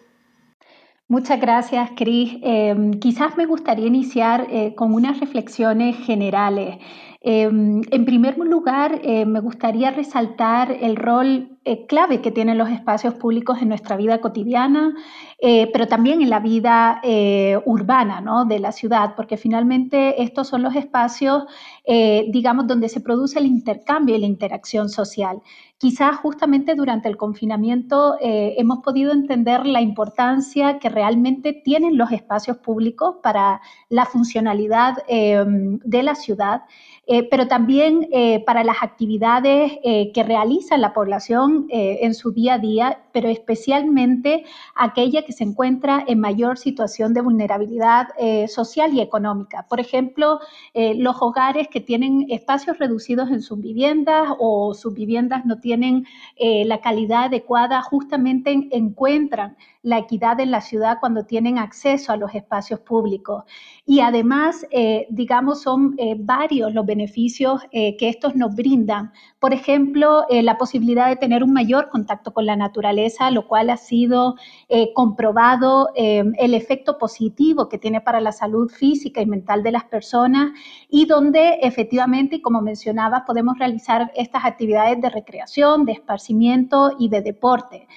Muchas 1.09 1.41
gracias, 1.41 1.89
Cris. 1.97 2.37
Em, 2.41 2.93
quizás 2.93 3.35
me 3.35 3.45
gustaría 3.45 3.87
iniciar 3.87 4.47
eh, 4.49 4.73
con 4.75 4.93
unas 4.93 5.19
reflexiones 5.19 5.97
generales. 6.05 6.77
Em, 7.21 7.81
en 7.91 8.05
primer 8.05 8.37
lugar, 8.37 9.01
eh, 9.03 9.25
me 9.25 9.41
gustaría 9.41 9.91
resaltar 9.91 10.71
el 10.71 10.95
rol 10.95 11.57
eh, 11.65 11.85
clave 11.85 12.21
que 12.21 12.31
tienen 12.31 12.57
los 12.57 12.69
espacios 12.69 13.15
públicos 13.15 13.61
en 13.61 13.67
nuestra 13.67 13.97
vida 13.97 14.21
cotidiana, 14.21 14.95
pero 15.41 15.87
también 15.87 16.21
en 16.21 16.29
la 16.29 16.39
vida 16.39 17.01
urbana 17.65 18.21
¿no? 18.21 18.45
de 18.45 18.59
la 18.59 18.71
ciudad, 18.71 19.15
porque 19.15 19.37
finalmente 19.37 20.21
estos 20.21 20.47
son 20.47 20.63
los 20.63 20.75
espacios, 20.75 21.45
digamos, 21.85 22.67
donde 22.67 22.89
se 22.89 22.99
produce 22.99 23.39
el 23.39 23.45
intercambio 23.45 24.15
y 24.15 24.19
la 24.19 24.25
interacción 24.25 24.89
social. 24.89 25.41
Quizás 25.79 26.17
justamente 26.17 26.75
durante 26.75 27.07
el 27.07 27.15
confinamiento 27.15 28.17
eh, 28.19 28.55
hemos 28.57 28.79
podido 28.79 29.13
entender 29.13 29.65
la 29.65 29.79
importancia 29.79 30.77
que 30.77 30.89
realmente 30.89 31.53
tienen 31.53 31.97
los 31.97 32.11
espacios 32.11 32.57
públicos 32.57 33.15
para 33.23 33.61
la 33.87 34.05
funcionalidad 34.05 34.97
eh, 35.07 35.41
de 35.47 36.03
la 36.03 36.15
ciudad 36.15 36.63
eh, 37.11 37.27
pero 37.27 37.47
también 37.47 38.07
eh, 38.11 38.43
para 38.45 38.63
las 38.63 38.83
actividades 38.83 39.71
eh, 39.83 40.11
que 40.13 40.21
realiza 40.21 40.77
la 40.77 40.93
población 40.93 41.65
en 41.71 42.13
su 42.13 42.31
día 42.31 42.53
a 42.53 42.59
día, 42.59 42.99
pero 43.11 43.29
especialmente 43.29 44.43
aquella 44.75 45.23
que 45.23 45.33
se 45.33 45.43
encuentra 45.43 46.03
en 46.07 46.19
mayor 46.19 46.59
situación 46.59 47.15
de 47.15 47.21
vulnerabilidad 47.21 48.09
social 48.47 48.93
y 48.93 49.01
económica. 49.01 49.65
Por 49.67 49.79
ejemplo, 49.79 50.39
los 50.73 51.15
hogares 51.21 51.67
que 51.67 51.79
tienen 51.79 52.25
espacios 52.29 52.77
reducidos 52.77 53.29
en 53.29 53.41
sus 53.41 53.59
viviendas 53.59 54.29
o 54.39 54.73
sus 54.73 54.93
viviendas 54.93 55.45
no 55.45 55.59
tienen 55.59 55.68
la 56.37 56.81
calidad 56.81 57.25
adecuada, 57.25 57.81
justamente 57.81 58.51
encuentran 58.71 59.57
la 59.81 59.97
equidad 59.97 60.39
en 60.39 60.51
la 60.51 60.61
ciudad 60.61 60.97
cuando 60.99 61.25
tienen 61.25 61.57
acceso 61.57 62.11
a 62.11 62.17
los 62.17 62.35
espacios 62.35 62.81
públicos. 62.81 63.43
Y 63.85 64.01
además, 64.01 64.65
eh, 64.71 65.07
digamos, 65.09 65.61
son 65.61 65.95
eh, 65.97 66.15
varios 66.19 66.73
los 66.73 66.85
beneficios 66.85 67.61
eh, 67.71 67.95
que 67.97 68.09
estos 68.09 68.35
nos 68.35 68.55
brindan. 68.55 69.13
Por 69.39 69.53
ejemplo, 69.53 70.25
la 70.29 70.57
posibilidad 70.57 71.07
de 71.07 71.15
tener 71.15 71.43
un 71.43 71.53
mayor 71.53 71.89
contacto 71.89 72.33
con 72.33 72.45
la 72.45 72.57
naturaleza, 72.57 73.31
lo 73.31 73.47
cual 73.47 73.69
ha 73.69 73.77
sido 73.77 74.35
comprobado 74.93 75.89
el 75.95 76.53
efecto 76.53 76.97
positivo 76.97 77.69
que 77.69 77.77
tiene 77.77 78.01
para 78.01 78.19
la 78.19 78.33
salud 78.33 78.69
física 78.69 79.21
y 79.21 79.25
mental 79.25 79.63
de 79.63 79.71
las 79.71 79.85
personas 79.85 80.51
y 80.89 81.05
donde 81.05 81.59
efectivamente, 81.61 82.41
como 82.41 82.61
mencionaba, 82.61 83.23
podemos 83.25 83.57
realizar 83.57 84.11
estas 84.15 84.43
actividades 84.43 84.99
de 85.01 85.09
recreación, 85.09 85.85
de 85.85 85.93
esparcimiento 85.93 86.91
y 86.99 87.09
de 87.09 87.21
deporte. 87.21 87.87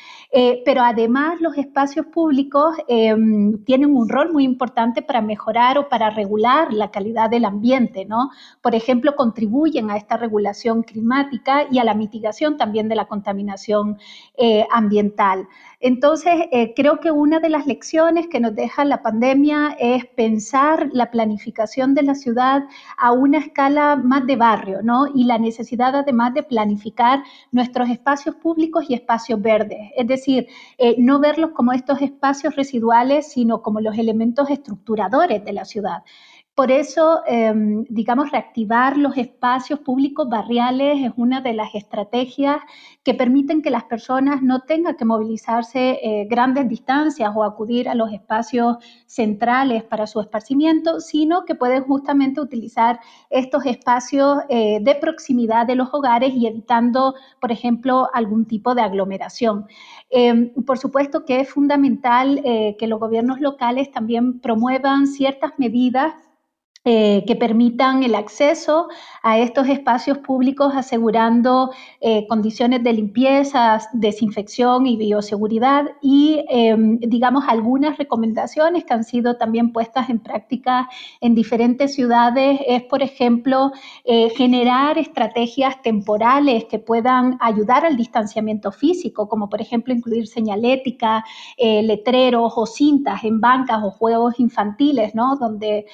Pero 0.64 0.82
además 0.82 1.40
los 1.40 1.58
espacios 1.58 2.06
públicos 2.06 2.74
em, 2.88 3.62
tienen 3.64 3.94
un 3.94 4.08
rol 4.08 4.32
muy 4.32 4.44
importante 4.44 5.02
para 5.02 5.20
mejorar 5.20 5.76
o 5.76 5.88
para 5.90 6.08
regular 6.08 6.72
la 6.72 6.90
calidad 6.90 7.28
del 7.28 7.44
ambiente, 7.44 8.06
¿no? 8.06 8.30
Por 8.62 8.74
ejemplo, 8.74 9.14
contribuyen 9.14 9.90
a 9.90 9.96
esta 9.96 10.16
regulación 10.16 10.82
climática 10.84 11.66
y 11.70 11.78
a 11.78 11.84
la 11.84 11.94
mitigación 11.94 12.56
también 12.56 12.88
de 12.88 12.96
la 12.96 13.06
contaminación 13.06 13.98
eh, 14.36 14.66
ambiental. 14.70 15.48
Entonces, 15.80 16.32
eh, 16.52 16.74
creo 16.74 17.00
que 17.00 17.10
una 17.10 17.40
de 17.40 17.48
las 17.48 17.66
lecciones 17.66 18.28
que 18.28 18.38
nos 18.38 18.54
deja 18.54 18.84
la 18.84 19.02
pandemia 19.02 19.76
es 19.80 20.06
pensar 20.06 20.88
la 20.92 21.10
planificación 21.10 21.94
de 21.94 22.04
la 22.04 22.14
ciudad 22.14 22.62
a 22.96 23.10
una 23.10 23.38
escala 23.38 23.96
más 23.96 24.24
de 24.26 24.36
barrio, 24.36 24.80
¿no? 24.82 25.06
Y 25.12 25.24
la 25.24 25.38
necesidad 25.38 25.96
además 25.96 26.34
de 26.34 26.44
planificar 26.44 27.24
nuestros 27.50 27.90
espacios 27.90 28.36
públicos 28.36 28.84
y 28.88 28.94
espacios 28.94 29.42
verdes. 29.42 29.90
Eh, 30.28 30.94
no 30.98 31.20
verlos 31.20 31.50
como 31.50 31.72
estos 31.72 32.00
espacios 32.00 32.56
residuales, 32.56 33.32
sino 33.32 33.62
como 33.62 33.80
los 33.80 33.98
elementos 33.98 34.50
estructuradores 34.50 35.44
de 35.44 35.52
la 35.52 35.64
ciudad. 35.64 36.02
Por 36.54 36.70
eso, 36.70 37.22
em, 37.26 37.84
digamos, 37.88 38.30
reactivar 38.30 38.98
los 38.98 39.16
espacios 39.16 39.80
públicos 39.80 40.28
barriales 40.28 40.98
es 41.02 41.12
una 41.16 41.40
de 41.40 41.54
las 41.54 41.74
estrategias 41.74 42.58
que 43.02 43.14
permiten 43.14 43.62
que 43.62 43.70
las 43.70 43.84
personas 43.84 44.42
no 44.42 44.60
tengan 44.60 44.96
que 44.96 45.06
movilizarse 45.06 45.98
eh, 46.02 46.26
grandes 46.28 46.68
distancias 46.68 47.32
o 47.34 47.42
acudir 47.42 47.88
a 47.88 47.94
los 47.94 48.12
espacios 48.12 48.76
centrales 49.06 49.82
para 49.84 50.06
su 50.06 50.20
esparcimiento, 50.20 51.00
sino 51.00 51.46
que 51.46 51.54
pueden 51.54 51.84
justamente 51.84 52.42
utilizar 52.42 53.00
estos 53.30 53.64
espacios 53.64 54.40
eh, 54.50 54.78
de 54.82 54.94
proximidad 54.96 55.66
de 55.66 55.76
los 55.76 55.88
hogares 55.94 56.34
y 56.34 56.46
evitando, 56.46 57.14
por 57.40 57.50
ejemplo, 57.50 58.10
algún 58.12 58.44
tipo 58.44 58.74
de 58.74 58.82
aglomeración. 58.82 59.66
Em, 60.10 60.50
por 60.66 60.76
supuesto 60.76 61.24
que 61.24 61.40
es 61.40 61.48
fundamental 61.48 62.42
eh, 62.44 62.76
que 62.78 62.86
los 62.88 63.00
gobiernos 63.00 63.40
locales 63.40 63.90
también 63.90 64.38
promuevan 64.40 65.06
ciertas 65.06 65.52
medidas 65.56 66.12
eh, 66.84 67.22
que 67.28 67.36
permitan 67.36 68.02
el 68.02 68.16
acceso 68.16 68.88
a 69.22 69.38
estos 69.38 69.68
espacios 69.68 70.18
públicos 70.18 70.72
asegurando 70.74 71.70
eh, 72.00 72.26
condiciones 72.26 72.82
de 72.82 72.92
limpieza, 72.92 73.78
desinfección 73.92 74.88
y 74.88 74.96
bioseguridad 74.96 75.92
y, 76.02 76.44
em, 76.48 76.98
digamos, 76.98 77.44
algunas 77.46 77.98
recomendaciones 77.98 78.82
que 78.82 78.94
han 78.94 79.04
sido 79.04 79.36
también 79.36 79.72
puestas 79.72 80.10
en 80.10 80.18
práctica 80.18 80.88
en 81.20 81.36
diferentes 81.36 81.94
ciudades 81.94 82.58
es, 82.66 82.82
por 82.82 83.00
ejemplo, 83.04 83.70
eh, 84.04 84.30
generar 84.30 84.98
estrategias 84.98 85.80
temporales 85.82 86.64
que 86.64 86.80
puedan 86.80 87.38
ayudar 87.40 87.86
al 87.86 87.96
distanciamiento 87.96 88.72
físico, 88.72 89.28
como 89.28 89.48
por 89.48 89.60
ejemplo 89.60 89.94
incluir 89.94 90.26
señalética, 90.26 91.24
letreros 91.58 92.54
o 92.56 92.66
cintas 92.66 93.22
en 93.22 93.40
bancas 93.40 93.84
o 93.84 93.90
juegos 93.92 94.40
infantiles, 94.40 95.14
¿no? 95.14 95.36
Donde 95.36 95.86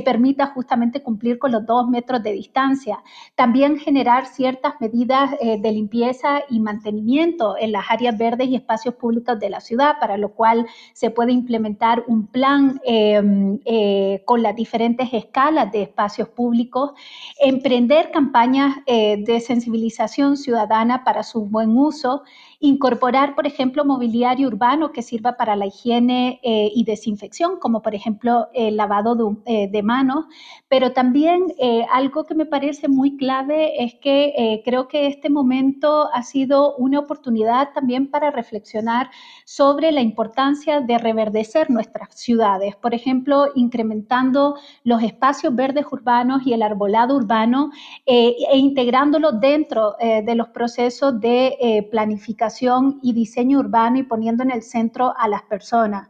permita 0.00 0.46
justamente 0.46 1.02
cumplir 1.02 1.38
con 1.38 1.52
los 1.52 1.66
dos 1.66 1.88
metros 1.88 2.22
de 2.22 2.32
distancia. 2.32 3.02
También 3.34 3.78
generar 3.78 4.26
ciertas 4.26 4.74
medidas 4.80 5.30
eh, 5.40 5.58
de 5.60 5.72
limpieza 5.72 6.42
y 6.48 6.60
mantenimiento 6.60 7.56
en 7.58 7.72
las 7.72 7.90
áreas 7.90 8.16
verdes 8.16 8.48
y 8.48 8.56
espacios 8.56 8.94
públicos 8.94 9.38
de 9.38 9.50
la 9.50 9.60
ciudad, 9.60 9.96
para 10.00 10.16
lo 10.16 10.30
cual 10.30 10.66
se 10.92 11.10
puede 11.10 11.32
implementar 11.32 12.04
un 12.06 12.26
plan 12.26 12.80
em, 12.84 13.58
eh, 13.64 14.22
con 14.24 14.42
las 14.42 14.54
diferentes 14.54 15.08
escalas 15.12 15.70
de 15.72 15.82
espacios 15.82 16.28
públicos, 16.28 16.92
emprender 17.40 18.10
campañas 18.10 18.76
eh, 18.86 19.22
de 19.24 19.40
sensibilización 19.40 20.36
ciudadana 20.36 21.04
para 21.04 21.22
su 21.22 21.44
buen 21.46 21.76
uso 21.76 22.22
Incorporar, 22.60 23.36
por 23.36 23.46
ejemplo, 23.46 23.84
mobiliario 23.84 24.48
urbano 24.48 24.90
que 24.90 25.00
sirva 25.02 25.36
para 25.36 25.54
la 25.54 25.66
higiene 25.66 26.40
eh, 26.42 26.72
y 26.74 26.82
desinfección, 26.82 27.60
como 27.60 27.82
por 27.82 27.94
ejemplo 27.94 28.48
el 28.52 28.76
lavado 28.76 29.14
de, 29.14 29.70
eh, 29.72 29.82
manos, 29.84 30.24
pero 30.66 30.92
también 30.92 31.54
eh, 31.60 31.86
algo 31.92 32.26
que 32.26 32.34
me 32.34 32.46
parece 32.46 32.88
muy 32.88 33.16
clave 33.16 33.84
es 33.84 33.94
que 33.94 34.60
creo 34.64 34.88
que 34.88 35.06
este 35.06 35.30
momento 35.30 36.08
ha 36.12 36.24
sido 36.24 36.74
una 36.78 36.98
oportunidad 36.98 37.68
también 37.74 38.10
para 38.10 38.32
reflexionar 38.32 39.08
sobre 39.44 39.92
la 39.92 40.00
importancia 40.00 40.80
de 40.80 40.98
reverdecer 40.98 41.70
nuestras 41.70 42.12
ciudades, 42.16 42.74
por 42.74 42.92
ejemplo, 42.92 43.52
incrementando 43.54 44.56
los 44.82 45.00
espacios 45.04 45.54
verdes 45.54 45.86
urbanos 45.92 46.44
y 46.44 46.54
el 46.54 46.62
arbolado 46.62 47.14
urbano 47.14 47.70
e 48.04 48.34
integrándolo 48.54 49.30
dentro 49.30 49.94
de 50.00 50.34
los 50.34 50.48
procesos 50.48 51.20
de 51.20 51.86
planificación 51.90 52.47
y 53.02 53.12
diseño 53.12 53.58
urbano 53.58 53.98
y 53.98 54.02
poniendo 54.02 54.42
en 54.42 54.50
el 54.50 54.62
centro 54.62 55.14
a 55.16 55.28
las 55.28 55.42
personas. 55.42 56.08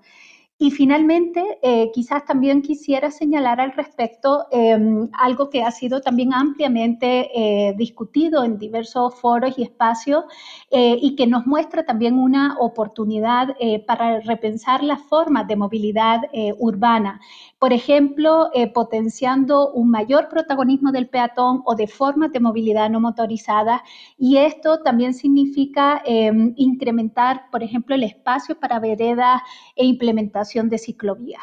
Y 0.60 0.72
finalmente, 0.72 1.60
eh, 1.62 1.92
quizás 1.94 2.24
también 2.24 2.62
quisiera 2.62 3.12
señalar 3.12 3.60
al 3.60 3.70
respecto 3.74 4.46
em, 4.50 5.08
algo 5.12 5.50
que 5.50 5.62
ha 5.62 5.70
sido 5.70 6.00
también 6.00 6.34
ampliamente 6.34 7.30
eh, 7.32 7.74
discutido 7.76 8.42
en 8.42 8.58
diversos 8.58 9.14
foros 9.20 9.56
y 9.56 9.62
espacios 9.62 10.24
eh, 10.72 10.98
y 11.00 11.14
que 11.14 11.28
nos 11.28 11.46
muestra 11.46 11.84
también 11.84 12.18
una 12.18 12.56
oportunidad 12.58 13.54
para 13.86 14.18
repensar 14.20 14.82
las 14.82 15.00
formas 15.02 15.46
de 15.46 15.56
movilidad 15.56 16.22
urbana. 16.58 17.20
Por 17.58 17.72
ejemplo, 17.72 18.50
potenciando 18.74 19.72
un 19.72 19.90
mayor 19.90 20.28
protagonismo 20.28 20.92
del 20.92 21.08
peatón 21.08 21.62
o 21.64 21.74
de 21.74 21.86
formas 21.86 22.32
de 22.32 22.40
movilidad 22.40 22.90
no 22.90 23.00
motorizada. 23.00 23.82
Y 24.16 24.36
esto 24.38 24.80
también 24.82 25.14
significa 25.14 26.02
em, 26.04 26.52
incrementar, 26.56 27.50
por 27.50 27.62
ejemplo, 27.62 27.94
el 27.94 28.04
espacio 28.04 28.58
para 28.58 28.78
veredas 28.80 29.42
e 29.76 29.84
implementación 29.84 30.47
de 30.54 30.78
ciclovía. 30.78 31.40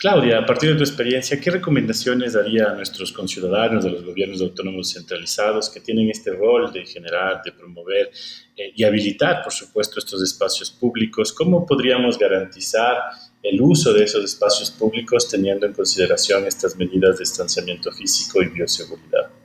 Claudia, 0.00 0.38
a 0.38 0.46
partir 0.46 0.70
de 0.70 0.76
tu 0.76 0.82
experiencia, 0.82 1.38
¿qué 1.38 1.50
recomendaciones 1.50 2.32
daría 2.32 2.70
a 2.70 2.74
nuestros 2.74 3.12
conciudadanos 3.12 3.84
de 3.84 3.90
los 3.90 4.04
gobiernos 4.04 4.40
autónomos 4.40 4.92
centralizados 4.92 5.68
que 5.68 5.80
tienen 5.80 6.08
este 6.08 6.30
rol 6.30 6.72
de 6.72 6.86
generar, 6.86 7.42
de 7.42 7.52
promover 7.52 8.10
eh, 8.56 8.72
y 8.74 8.84
habilitar, 8.84 9.42
por 9.42 9.52
supuesto, 9.52 9.98
estos 9.98 10.22
espacios 10.22 10.70
públicos? 10.70 11.32
¿Cómo 11.32 11.66
podríamos 11.66 12.18
garantizar 12.18 12.96
el 13.42 13.60
uso 13.60 13.92
de 13.92 14.04
esos 14.04 14.24
espacios 14.24 14.70
públicos 14.70 15.28
teniendo 15.28 15.66
en 15.66 15.74
consideración 15.74 16.46
estas 16.46 16.76
medidas 16.76 17.18
de 17.18 17.22
distanciamiento 17.22 17.92
físico 17.92 18.42
y 18.42 18.48
bioseguridad? 18.48 19.39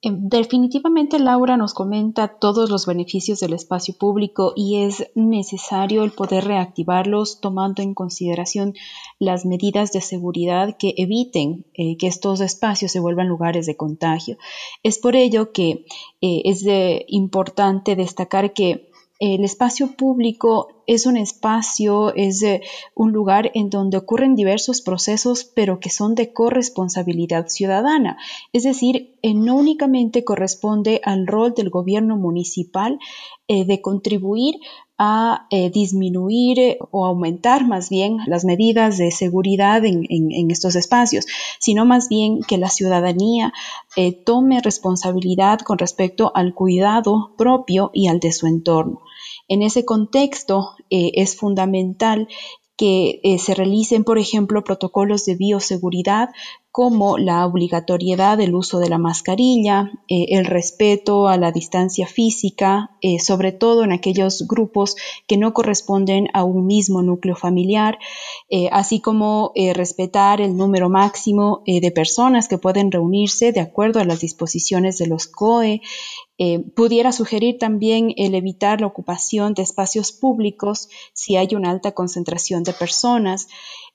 Em, 0.00 0.28
definitivamente 0.28 1.18
Laura 1.18 1.56
nos 1.56 1.74
comenta 1.74 2.28
todos 2.28 2.70
los 2.70 2.86
beneficios 2.86 3.40
del 3.40 3.52
espacio 3.52 3.94
público 3.94 4.52
y 4.54 4.84
es 4.84 5.10
necesario 5.16 6.04
el 6.04 6.12
poder 6.12 6.44
reactivarlos 6.44 7.40
tomando 7.40 7.82
en 7.82 7.94
consideración 7.94 8.74
las 9.18 9.44
medidas 9.44 9.90
de 9.90 10.00
seguridad 10.00 10.76
que 10.78 10.94
eviten 10.96 11.64
eh, 11.74 11.96
que 11.96 12.06
estos 12.06 12.40
espacios 12.40 12.92
se 12.92 13.00
vuelvan 13.00 13.26
lugares 13.26 13.66
de 13.66 13.76
contagio. 13.76 14.36
Es 14.84 14.98
por 14.98 15.16
ello 15.16 15.50
que 15.50 15.84
eh, 16.20 16.42
es 16.44 16.64
importante 17.08 17.96
destacar 17.96 18.52
que 18.52 18.87
el 19.18 19.44
espacio 19.44 19.96
público 19.96 20.68
es 20.86 21.04
un 21.04 21.16
espacio, 21.16 22.14
es 22.14 22.42
un 22.94 23.12
lugar 23.12 23.50
en 23.54 23.68
donde 23.68 23.98
ocurren 23.98 24.34
diversos 24.34 24.80
procesos, 24.80 25.44
pero 25.44 25.80
que 25.80 25.90
son 25.90 26.14
de 26.14 26.32
corresponsabilidad 26.32 27.48
ciudadana. 27.48 28.16
Es 28.52 28.62
decir, 28.62 29.18
eh, 29.20 29.34
no 29.34 29.56
únicamente 29.56 30.24
corresponde 30.24 31.00
al 31.04 31.26
rol 31.26 31.52
del 31.54 31.68
gobierno 31.68 32.16
municipal 32.16 32.98
eh, 33.48 33.64
de 33.64 33.82
contribuir 33.82 34.60
a 34.96 35.46
eh, 35.50 35.70
disminuir 35.70 36.78
o 36.90 37.04
aumentar 37.04 37.66
más 37.66 37.90
bien 37.90 38.18
las 38.26 38.44
medidas 38.44 38.96
de 38.96 39.10
seguridad 39.10 39.84
en, 39.84 40.50
estos 40.50 40.74
espacios, 40.74 41.26
sino 41.60 41.84
más 41.84 42.08
bien 42.08 42.40
que 42.40 42.58
la 42.58 42.68
ciudadanía 42.68 43.52
tome 44.24 44.60
responsabilidad 44.60 45.60
con 45.60 45.78
respecto 45.78 46.32
al 46.34 46.52
cuidado 46.52 47.32
propio 47.36 47.90
y 47.94 48.08
al 48.08 48.18
de 48.18 48.32
su 48.32 48.48
entorno. 48.48 49.02
En 49.48 49.62
ese 49.62 49.84
contexto 49.84 50.76
eh, 50.90 51.12
es 51.14 51.36
fundamental 51.36 52.28
que 52.76 53.18
eh, 53.24 53.38
se 53.38 53.54
realicen, 53.54 54.04
por 54.04 54.18
ejemplo, 54.18 54.62
protocolos 54.62 55.24
de 55.24 55.34
bioseguridad 55.34 56.28
como 56.70 57.18
la 57.18 57.44
obligatoriedad 57.44 58.38
del 58.38 58.54
uso 58.54 58.78
de 58.78 58.88
la 58.88 58.98
mascarilla, 58.98 59.90
eh, 60.08 60.26
el 60.28 60.44
respeto 60.44 61.26
a 61.26 61.36
la 61.38 61.50
distancia 61.50 62.06
física, 62.06 62.90
sobre 63.18 63.50
todo 63.50 63.82
en 63.82 63.90
aquellos 63.90 64.46
grupos 64.46 64.94
que 65.26 65.38
no 65.38 65.54
corresponden 65.54 66.28
a 66.34 66.44
un 66.44 66.66
mismo 66.66 67.02
núcleo 67.02 67.34
familiar, 67.34 67.98
así 68.70 69.00
como 69.00 69.52
respetar 69.74 70.40
el 70.40 70.56
número 70.56 70.88
máximo 70.88 71.62
de 71.66 71.90
personas 71.90 72.46
que 72.46 72.58
pueden 72.58 72.92
reunirse 72.92 73.50
de 73.50 73.60
acuerdo 73.60 73.98
a 73.98 74.04
las 74.04 74.20
disposiciones 74.20 74.98
de 74.98 75.08
los 75.08 75.26
COE, 75.26 75.80
eh, 76.38 76.60
pudiera 76.60 77.10
sugerir 77.12 77.58
también 77.58 78.14
el 78.16 78.34
evitar 78.34 78.80
la 78.80 78.86
ocupación 78.86 79.54
de 79.54 79.62
espacios 79.62 80.12
públicos 80.12 80.88
si 81.12 81.36
hay 81.36 81.48
una 81.54 81.70
alta 81.70 81.92
concentración 81.92 82.62
de 82.62 82.72
personas. 82.72 83.48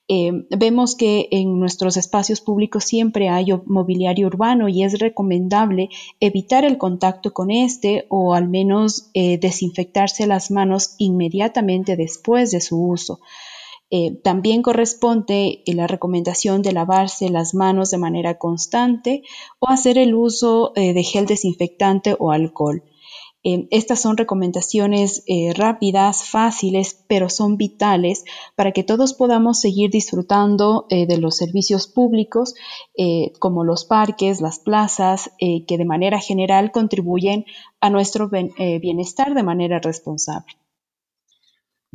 Eh, 0.09 0.45
vemos 0.49 0.95
que 0.95 1.29
en 1.31 1.57
nuestros 1.57 1.95
espacios 1.95 2.41
públicos 2.41 2.83
siempre 2.83 3.29
hay 3.29 3.47
mobiliario 3.65 4.27
urbano 4.27 4.67
y 4.67 4.83
es 4.83 4.99
recomendable 4.99 5.87
evitar 6.19 6.65
el 6.65 6.77
contacto 6.77 7.33
con 7.33 7.49
este 7.49 8.05
o 8.09 8.33
al 8.33 8.49
menos 8.49 9.09
eh, 9.13 9.37
desinfectarse 9.37 10.27
las 10.27 10.51
manos 10.51 10.95
inmediatamente 10.97 11.95
después 11.95 12.51
de 12.51 12.59
su 12.59 12.85
uso. 12.85 13.21
Eh, 13.95 14.19
también 14.23 14.63
corresponde 14.63 15.61
eh, 15.67 15.73
la 15.75 15.85
recomendación 15.85 16.63
de 16.63 16.71
lavarse 16.71 17.29
las 17.29 17.53
manos 17.53 17.91
de 17.91 17.99
manera 17.99 18.39
constante 18.39 19.21
o 19.59 19.69
hacer 19.69 19.99
el 19.99 20.15
uso 20.15 20.71
eh, 20.75 20.95
de 20.95 21.03
gel 21.03 21.27
desinfectante 21.27 22.15
o 22.17 22.31
alcohol. 22.31 22.81
estas 23.43 24.01
son 24.01 24.15
recomendaciones 24.15 25.25
rápidas, 25.55 26.23
fáciles, 26.23 27.03
pero 27.09 27.27
son 27.29 27.57
vitales 27.57 28.23
para 28.55 28.71
que 28.71 28.85
todos 28.85 29.13
podamos 29.13 29.59
seguir 29.59 29.91
disfrutando 29.91 30.85
de 30.89 31.17
los 31.17 31.35
servicios 31.35 31.87
públicos 31.87 32.55
como 33.39 33.65
los 33.65 33.83
parques, 33.83 34.39
las 34.39 34.59
plazas, 34.59 35.29
que 35.39 35.77
de 35.77 35.85
manera 35.85 36.19
general 36.19 36.71
contribuyen 36.71 37.43
a 37.81 37.89
nuestro 37.89 38.29
bienestar 38.29 39.33
de 39.33 39.43
manera 39.43 39.79
responsable. 39.79 40.62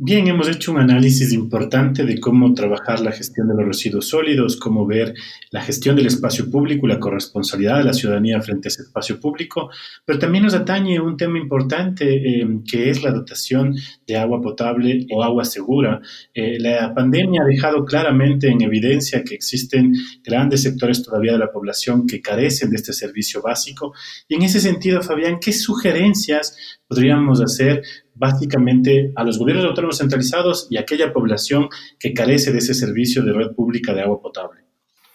Bien, 0.01 0.25
hemos 0.29 0.47
hecho 0.47 0.71
un 0.71 0.79
análisis 0.79 1.33
importante 1.33 2.05
de 2.05 2.21
cómo 2.21 2.53
trabajar 2.53 3.01
la 3.01 3.11
gestión 3.11 3.49
de 3.49 3.53
los 3.53 3.65
residuos 3.65 4.07
sólidos, 4.07 4.55
cómo 4.55 4.87
ver 4.87 5.13
la 5.51 5.61
gestión 5.61 5.97
del 5.97 6.05
espacio 6.05 6.49
público 6.49 6.85
y 6.85 6.89
la 6.89 7.01
corresponsabilidad 7.01 7.79
de 7.79 7.83
la 7.83 7.91
ciudadanía 7.91 8.39
frente 8.39 8.67
a 8.67 8.69
ese 8.69 8.83
espacio 8.83 9.19
público, 9.19 9.69
pero 10.05 10.17
también 10.17 10.45
nos 10.45 10.53
atañe 10.53 11.01
un 11.01 11.17
tema 11.17 11.37
importante 11.37 12.15
eh, 12.15 12.47
que 12.65 12.89
es 12.89 13.03
la 13.03 13.11
dotación 13.11 13.75
de 14.07 14.15
agua 14.15 14.41
potable 14.41 15.05
o 15.11 15.21
agua 15.21 15.43
segura. 15.43 15.99
Eh, 16.33 16.57
la 16.59 16.93
pandemia 16.93 17.41
ha 17.41 17.45
dejado 17.45 17.83
claramente 17.83 18.47
en 18.47 18.61
evidencia 18.61 19.25
que 19.25 19.35
existen 19.35 19.93
grandes 20.23 20.61
sectores 20.61 21.03
todavía 21.03 21.33
de 21.33 21.39
la 21.39 21.51
población 21.51 22.07
que 22.07 22.21
carecen 22.21 22.69
de 22.69 22.77
este 22.77 22.93
servicio 22.93 23.41
básico 23.41 23.93
y 24.29 24.35
en 24.35 24.43
ese 24.43 24.61
sentido, 24.61 25.01
Fabián, 25.01 25.39
¿qué 25.41 25.51
sugerencias 25.51 26.55
podríamos 26.87 27.41
hacer 27.41 27.83
básicamente 28.19 29.11
a 29.15 29.23
los 29.23 29.39
gobiernos 29.39 29.65
autónomos 29.65 29.97
centralizados 29.97 30.67
y 30.69 30.77
a 30.77 30.81
aquella 30.81 31.11
población 31.13 31.69
que 31.97 32.13
carece 32.13 32.51
de 32.51 32.59
ese 32.59 32.73
servicio 32.73 33.23
de 33.23 33.33
red 33.33 33.51
pública 33.55 33.93
de 33.93 34.01
agua 34.01 34.21
potable? 34.21 34.61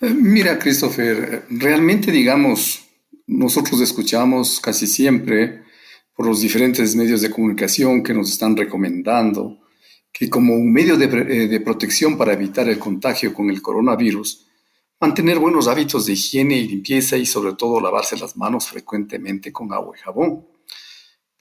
Mira, 0.00 0.58
Christopher, 0.58 1.44
realmente 1.50 2.10
digamos, 2.10 2.84
nosotros 3.26 3.80
escuchamos 3.80 4.58
casi 4.58 4.86
siempre 4.86 5.62
por 6.16 6.26
los 6.26 6.40
diferentes 6.40 6.96
medios 6.96 7.20
de 7.20 7.30
comunicación 7.30 8.02
que 8.02 8.14
nos 8.14 8.30
están 8.30 8.56
recomendando 8.56 9.58
que 10.12 10.30
como 10.30 10.54
un 10.54 10.72
medio 10.72 10.96
de, 10.96 11.06
eh, 11.06 11.48
de, 11.48 11.60
protección 11.60 12.16
para 12.16 12.32
evitar 12.32 12.68
el 12.68 12.78
contagio 12.78 13.34
con 13.34 13.50
el 13.50 13.60
coronavirus, 13.60 14.46
mantener 15.00 15.40
buenos 15.40 15.66
hábitos 15.66 16.06
de 16.06 16.12
higiene 16.12 16.56
y 16.56 16.68
limpieza 16.68 17.16
y 17.16 17.26
sobre 17.26 17.54
todo 17.54 17.80
lavarse 17.80 18.16
las 18.16 18.36
manos 18.36 18.68
frecuentemente 18.68 19.52
con 19.52 19.72
agua 19.72 19.96
y 19.96 20.00
jabón. 20.00 20.46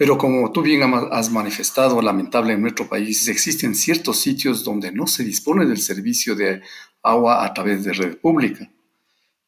Pero 0.03 0.17
como 0.17 0.51
tú 0.51 0.61
bien 0.61 0.81
has 1.13 1.31
manifestado, 1.31 2.01
lamentable 2.01 2.51
en 2.51 2.61
nuestro 2.61 2.89
país, 2.89 3.25
existen 3.29 3.73
ciertos 3.73 4.19
sitios 4.19 4.65
donde 4.65 4.91
no 4.91 5.07
se 5.07 5.23
dispone 5.23 5.65
del 5.65 5.77
servicio 5.77 6.35
de 6.35 6.61
agua 7.01 7.45
a 7.45 7.53
través 7.53 7.85
de 7.85 7.93
red 7.93 8.17
pública. 8.17 8.69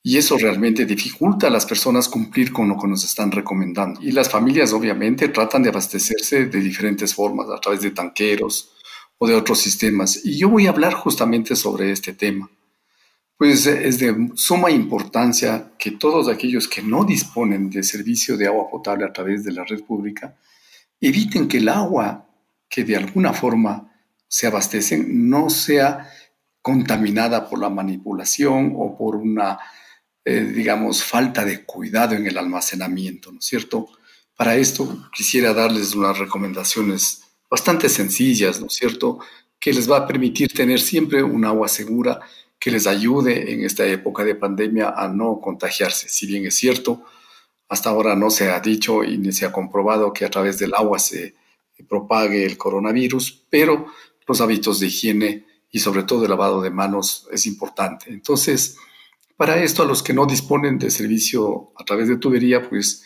Y 0.01 0.15
eso 0.15 0.37
realmente 0.37 0.85
dificulta 0.85 1.47
a 1.47 1.49
las 1.49 1.65
personas 1.65 2.07
cumplir 2.07 2.53
con 2.53 2.69
lo 2.69 2.77
que 2.77 2.87
nos 2.87 3.03
están 3.03 3.33
recomendando. 3.33 4.01
Y 4.01 4.13
las 4.13 4.29
familias 4.29 4.71
obviamente 4.71 5.27
tratan 5.27 5.61
de 5.61 5.71
abastecerse 5.71 6.45
de 6.45 6.61
diferentes 6.61 7.13
formas, 7.13 7.49
a 7.49 7.59
través 7.59 7.81
de 7.81 7.91
tanqueros 7.91 8.71
o 9.17 9.27
de 9.27 9.35
otros 9.35 9.59
sistemas. 9.59 10.21
Y 10.23 10.37
yo 10.37 10.47
voy 10.47 10.67
a 10.67 10.69
hablar 10.69 10.93
justamente 10.93 11.57
sobre 11.57 11.91
este 11.91 12.13
tema. 12.13 12.49
Pues 13.37 13.65
es 13.65 13.99
de 13.99 14.29
suma 14.35 14.71
importancia 14.71 15.73
que 15.77 15.91
todos 15.91 16.29
aquellos 16.29 16.69
que 16.69 16.81
no 16.81 17.03
disponen 17.03 17.69
de 17.69 17.83
servicio 17.83 18.37
de 18.37 18.47
agua 18.47 18.69
potable 18.69 19.03
a 19.03 19.11
través 19.11 19.43
de 19.43 19.51
la 19.51 19.65
red 19.65 19.83
pública 19.83 20.33
eviten 21.07 21.47
que 21.47 21.57
el 21.57 21.69
agua 21.69 22.27
que 22.69 22.83
de 22.83 22.95
alguna 22.95 23.33
forma 23.33 23.91
se 24.27 24.47
abastecen 24.47 25.29
no 25.29 25.49
sea 25.49 26.09
contaminada 26.61 27.47
por 27.47 27.59
la 27.59 27.69
manipulación 27.69 28.73
o 28.75 28.97
por 28.97 29.15
una 29.15 29.59
eh, 30.27 30.41
digamos, 30.41 31.03
falta 31.03 31.45
de 31.45 31.63
cuidado 31.65 32.15
en 32.15 32.25
el 32.25 32.39
almacenamiento, 32.39 33.31
¿no 33.31 33.37
es 33.37 33.45
cierto? 33.45 33.89
Para 34.35 34.55
esto 34.55 35.07
quisiera 35.15 35.53
darles 35.53 35.93
unas 35.93 36.17
recomendaciones 36.17 37.21
bastante 37.47 37.89
sencillas, 37.89 38.59
¿no 38.59 38.65
es 38.65 38.73
cierto? 38.73 39.19
Que 39.59 39.71
les 39.71 39.89
va 39.89 39.97
a 39.97 40.07
permitir 40.07 40.51
tener 40.51 40.81
siempre 40.81 41.21
un 41.21 41.45
agua 41.45 41.67
segura 41.67 42.21
que 42.59 42.71
les 42.71 42.87
ayude 42.87 43.53
en 43.53 43.63
esta 43.63 43.85
época 43.85 44.23
de 44.23 44.33
pandemia 44.33 44.95
a 44.97 45.07
no 45.07 45.39
contagiarse. 45.39 46.09
Si 46.09 46.25
bien 46.25 46.43
es 46.47 46.55
cierto, 46.55 47.03
hasta 47.67 47.89
ahora 47.89 48.15
no 48.15 48.29
se 48.29 48.49
ha 48.49 48.59
dicho 48.59 49.03
y 49.03 49.17
ni 49.17 49.31
se 49.31 49.45
ha 49.45 49.51
comprobado 49.51 50.13
que 50.13 50.25
a 50.25 50.29
través 50.29 50.59
del 50.59 50.73
agua 50.73 50.99
se 50.99 51.35
propague 51.87 52.45
el 52.45 52.57
coronavirus, 52.57 53.45
pero 53.49 53.87
los 54.27 54.41
hábitos 54.41 54.79
de 54.79 54.87
higiene 54.87 55.45
y 55.71 55.79
sobre 55.79 56.03
todo 56.03 56.23
el 56.23 56.29
lavado 56.29 56.61
de 56.61 56.69
manos 56.69 57.27
es 57.31 57.45
importante. 57.45 58.09
Entonces, 58.09 58.77
para 59.35 59.61
esto, 59.61 59.83
a 59.83 59.85
los 59.85 60.01
que 60.01 60.13
no 60.13 60.25
disponen 60.25 60.79
de 60.79 60.89
servicio 60.89 61.73
a 61.75 61.83
través 61.83 62.07
de 62.07 62.17
tubería, 62.17 62.69
pues 62.69 63.03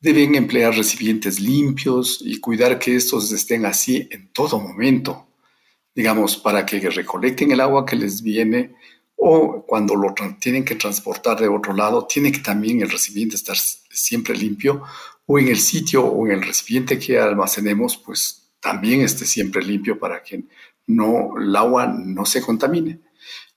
deben 0.00 0.34
emplear 0.34 0.74
recipientes 0.74 1.40
limpios 1.40 2.20
y 2.22 2.40
cuidar 2.40 2.78
que 2.78 2.96
estos 2.96 3.32
estén 3.32 3.64
así 3.64 4.08
en 4.10 4.30
todo 4.32 4.60
momento, 4.60 5.28
digamos, 5.94 6.36
para 6.36 6.66
que 6.66 6.80
recolecten 6.90 7.52
el 7.52 7.60
agua 7.60 7.86
que 7.86 7.96
les 7.96 8.20
viene 8.20 8.74
o 9.24 9.64
cuando 9.64 9.94
lo 9.94 10.12
tienen 10.40 10.64
que 10.64 10.74
transportar 10.74 11.38
de 11.38 11.46
otro 11.46 11.72
lado, 11.72 12.06
tiene 12.06 12.32
que 12.32 12.40
también 12.40 12.82
el 12.82 12.90
recipiente 12.90 13.36
estar 13.36 13.56
siempre 13.56 14.34
limpio 14.34 14.82
o 15.26 15.38
en 15.38 15.46
el 15.46 15.60
sitio 15.60 16.04
o 16.04 16.26
en 16.26 16.32
el 16.32 16.42
recipiente 16.42 16.98
que 16.98 17.20
almacenemos, 17.20 17.96
pues 17.98 18.50
también 18.60 19.02
esté 19.02 19.24
siempre 19.24 19.62
limpio 19.62 19.96
para 19.96 20.24
que 20.24 20.44
no, 20.88 21.38
el 21.38 21.54
agua 21.54 21.86
no 21.86 22.26
se 22.26 22.42
contamine. 22.42 23.00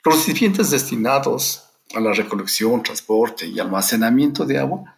Los 0.03 0.17
recipientes 0.17 0.69
destinados 0.69 1.63
a 1.95 1.99
la 1.99 2.13
recolección, 2.13 2.83
transporte 2.83 3.47
y 3.47 3.59
almacenamiento 3.59 4.45
de 4.45 4.59
agua 4.59 4.95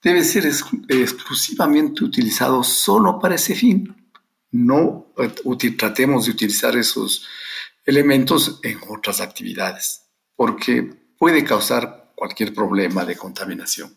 debe 0.00 0.22
ser 0.22 0.46
exclusivamente 0.46 2.04
utilizado 2.04 2.62
solo 2.62 3.18
para 3.18 3.34
ese 3.34 3.56
fin. 3.56 3.92
No 4.52 5.08
eh, 5.18 5.70
tratemos 5.76 6.26
de 6.26 6.30
utilizar 6.30 6.76
esos 6.76 7.26
elementos 7.86 8.60
en 8.64 8.80
otras 8.88 9.20
actividades, 9.20 10.02
porque 10.34 10.82
puede 11.16 11.44
causar 11.44 12.12
cualquier 12.16 12.52
problema 12.52 13.04
de 13.04 13.16
contaminación. 13.16 13.96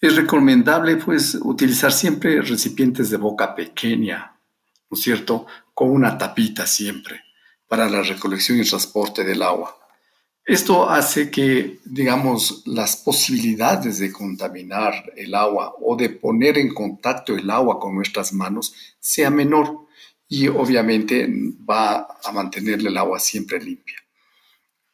Es 0.00 0.16
recomendable, 0.16 0.96
pues, 0.96 1.36
utilizar 1.40 1.92
siempre 1.92 2.42
recipientes 2.42 3.08
de 3.08 3.18
boca 3.18 3.54
pequeña, 3.54 4.36
¿no 4.90 4.96
es 4.96 5.02
cierto?, 5.02 5.46
con 5.72 5.90
una 5.90 6.18
tapita 6.18 6.66
siempre 6.66 7.22
para 7.68 7.88
la 7.88 8.02
recolección 8.02 8.58
y 8.58 8.64
transporte 8.64 9.22
del 9.22 9.42
agua. 9.42 9.78
Esto 10.44 10.90
hace 10.90 11.30
que, 11.30 11.78
digamos, 11.84 12.64
las 12.66 12.96
posibilidades 12.96 14.00
de 14.00 14.10
contaminar 14.10 15.12
el 15.16 15.36
agua 15.36 15.76
o 15.80 15.94
de 15.94 16.10
poner 16.10 16.58
en 16.58 16.74
contacto 16.74 17.36
el 17.36 17.48
agua 17.48 17.78
con 17.78 17.94
nuestras 17.94 18.32
manos 18.32 18.74
sea 18.98 19.30
menor 19.30 19.86
y 20.34 20.48
obviamente 20.48 21.28
va 21.68 22.08
a 22.24 22.32
mantenerle 22.32 22.88
el 22.88 22.96
agua 22.96 23.20
siempre 23.20 23.60
limpia. 23.60 23.96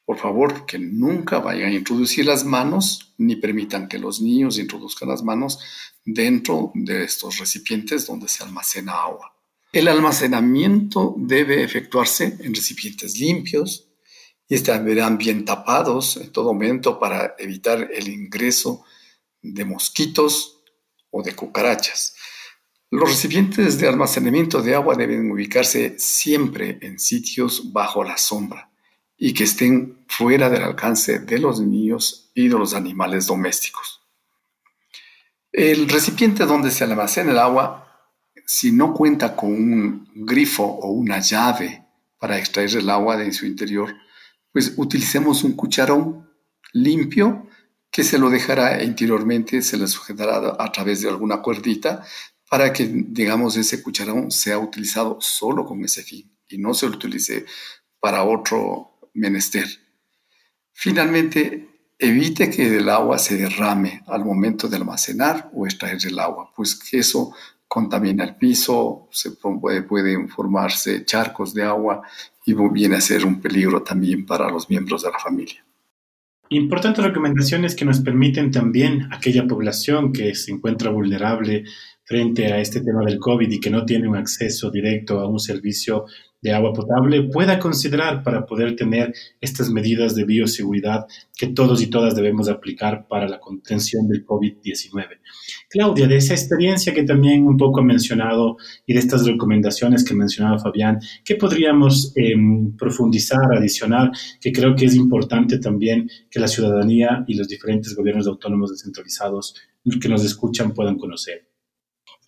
Por 0.04 0.18
favor, 0.18 0.66
que 0.66 0.80
nunca 0.80 1.38
vayan 1.38 1.68
a 1.68 1.74
introducir 1.74 2.26
las 2.26 2.44
manos 2.44 3.14
ni 3.18 3.36
permitan 3.36 3.86
que 3.86 4.00
los 4.00 4.20
niños 4.20 4.58
introduzcan 4.58 5.10
las 5.10 5.22
manos 5.22 5.60
dentro 6.04 6.72
de 6.74 7.04
estos 7.04 7.38
recipientes 7.38 8.04
donde 8.08 8.28
se 8.28 8.42
almacena 8.42 8.94
agua. 8.94 9.32
El 9.72 9.86
almacenamiento 9.86 11.14
debe 11.16 11.62
efectuarse 11.62 12.36
en 12.40 12.52
recipientes 12.52 13.16
limpios, 13.20 13.88
y 14.48 14.56
estarán 14.56 15.18
bien 15.18 15.44
tapados 15.44 16.16
en 16.16 16.32
todo 16.32 16.52
momento 16.52 16.98
para 16.98 17.36
evitar 17.38 17.88
el 17.94 18.08
ingreso 18.08 18.82
de 19.40 19.64
mosquitos 19.64 20.62
o 21.10 21.22
de 21.22 21.36
cucarachas. 21.36 22.16
Los 22.90 23.10
recipientes 23.10 23.78
de 23.78 23.86
almacenamiento 23.86 24.62
de 24.62 24.74
agua 24.74 24.94
deben 24.94 25.30
ubicarse 25.30 25.98
siempre 25.98 26.78
en 26.80 26.98
sitios 26.98 27.70
bajo 27.70 28.02
la 28.02 28.16
sombra 28.16 28.70
y 29.18 29.34
que 29.34 29.44
estén 29.44 30.06
fuera 30.08 30.48
del 30.48 30.62
alcance 30.62 31.18
de 31.18 31.38
los 31.38 31.60
niños 31.60 32.30
y 32.34 32.48
de 32.48 32.58
los 32.58 32.72
animales 32.72 33.26
domésticos. 33.26 34.00
El 35.52 35.86
recipiente 35.86 36.46
donde 36.46 36.70
se 36.70 36.84
almacena 36.84 37.32
el 37.32 37.38
agua, 37.38 38.10
si 38.46 38.72
no 38.72 38.94
cuenta 38.94 39.36
con 39.36 39.52
un 39.52 40.08
grifo 40.14 40.64
o 40.64 40.90
una 40.90 41.18
llave 41.18 41.84
para 42.18 42.38
extraer 42.38 42.74
el 42.74 42.88
agua 42.88 43.18
de 43.18 43.30
su 43.32 43.44
interior, 43.44 43.94
pues 44.50 44.72
utilicemos 44.78 45.44
un 45.44 45.52
cucharón 45.52 46.26
limpio 46.72 47.46
que 47.90 48.02
se 48.02 48.18
lo 48.18 48.30
dejará 48.30 48.82
interiormente, 48.82 49.60
se 49.60 49.76
le 49.76 49.88
sujetará 49.88 50.56
a 50.58 50.72
través 50.72 51.02
de 51.02 51.10
alguna 51.10 51.42
cuerdita 51.42 52.02
para 52.48 52.72
que, 52.72 52.88
digamos, 52.90 53.56
ese 53.56 53.82
cucharón 53.82 54.30
sea 54.30 54.58
utilizado 54.58 55.18
solo 55.20 55.64
con 55.64 55.84
ese 55.84 56.02
fin 56.02 56.30
y 56.48 56.58
no 56.58 56.74
se 56.74 56.86
utilice 56.86 57.44
para 58.00 58.24
otro 58.24 58.98
menester. 59.14 59.66
Finalmente, 60.72 61.68
evite 61.98 62.48
que 62.48 62.76
el 62.76 62.88
agua 62.88 63.18
se 63.18 63.36
derrame 63.36 64.02
al 64.06 64.24
momento 64.24 64.68
de 64.68 64.76
almacenar 64.76 65.50
o 65.52 65.66
extraer 65.66 65.98
el 66.06 66.18
agua, 66.18 66.52
pues 66.54 66.74
que 66.76 66.98
eso 66.98 67.34
contamina 67.66 68.24
el 68.24 68.36
piso, 68.36 69.08
se 69.10 69.32
puede, 69.32 69.82
pueden 69.82 70.28
formarse 70.28 71.04
charcos 71.04 71.52
de 71.52 71.64
agua 71.64 72.02
y 72.46 72.54
viene 72.72 72.96
a 72.96 73.00
ser 73.00 73.26
un 73.26 73.40
peligro 73.40 73.82
también 73.82 74.24
para 74.24 74.48
los 74.50 74.70
miembros 74.70 75.02
de 75.02 75.10
la 75.10 75.18
familia. 75.18 75.62
Importantes 76.50 77.04
recomendaciones 77.04 77.76
que 77.76 77.84
nos 77.84 78.00
permiten 78.00 78.50
también 78.50 79.06
aquella 79.12 79.46
población 79.46 80.14
que 80.14 80.34
se 80.34 80.50
encuentra 80.50 80.90
vulnerable 80.90 81.64
frente 82.08 82.50
a 82.50 82.58
este 82.58 82.80
tema 82.80 83.04
del 83.04 83.18
COVID 83.18 83.50
y 83.50 83.60
que 83.60 83.68
no 83.68 83.84
tiene 83.84 84.08
un 84.08 84.16
acceso 84.16 84.70
directo 84.70 85.20
a 85.20 85.28
un 85.28 85.38
servicio 85.38 86.06
de 86.40 86.52
agua 86.52 86.72
potable 86.72 87.24
pueda 87.24 87.58
considerar 87.58 88.22
para 88.22 88.46
poder 88.46 88.76
tener 88.76 89.12
estas 89.40 89.70
medidas 89.70 90.14
de 90.14 90.24
bioseguridad 90.24 91.06
que 91.36 91.48
todos 91.48 91.82
y 91.82 91.88
todas 91.88 92.14
debemos 92.14 92.48
aplicar 92.48 93.06
para 93.08 93.28
la 93.28 93.40
contención 93.40 94.08
del 94.08 94.24
COVID-19. 94.24 95.18
Claudia, 95.68 96.06
de 96.06 96.16
esa 96.16 96.34
experiencia 96.34 96.94
que 96.94 97.02
también 97.02 97.46
un 97.46 97.56
poco 97.56 97.80
ha 97.80 97.84
mencionado 97.84 98.56
y 98.86 98.94
de 98.94 99.00
estas 99.00 99.26
recomendaciones 99.26 100.02
que 100.02 100.14
mencionaba 100.14 100.58
Fabián, 100.58 101.00
¿qué 101.24 101.34
podríamos 101.34 102.12
em, 102.16 102.74
profundizar, 102.76 103.52
adicionar, 103.54 104.12
que 104.40 104.52
creo 104.52 104.74
que 104.74 104.86
es 104.86 104.94
importante 104.94 105.58
también 105.58 106.08
que 106.30 106.40
la 106.40 106.48
ciudadanía 106.48 107.24
y 107.26 107.34
los 107.34 107.48
diferentes 107.48 107.94
gobiernos 107.94 108.26
autónomos 108.26 108.70
descentralizados 108.70 109.54
que 110.00 110.08
nos 110.08 110.24
escuchan 110.24 110.72
puedan 110.72 110.96
conocer? 110.96 111.57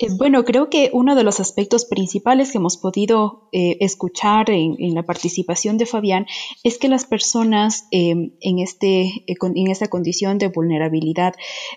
Eh, 0.00 0.08
bueno, 0.16 0.46
creo 0.46 0.70
que 0.70 0.88
uno 0.94 1.14
de 1.14 1.24
los 1.24 1.40
aspectos 1.40 1.84
principales 1.84 2.50
que 2.50 2.58
hemos 2.58 2.78
podido 2.78 3.50
eh, 3.52 3.76
escuchar 3.80 4.48
en, 4.48 4.94
la 4.94 5.04
participación 5.04 5.76
de 5.76 5.84
Fabián 5.84 6.26
es 6.64 6.78
que 6.78 6.88
las 6.88 7.04
personas 7.04 7.86
em, 7.90 8.32
en, 8.40 8.60
este, 8.60 9.24
en 9.26 9.70
esta 9.70 9.88
condición 9.88 10.38
de 10.38 10.48
vulnerabilidad 10.48 11.34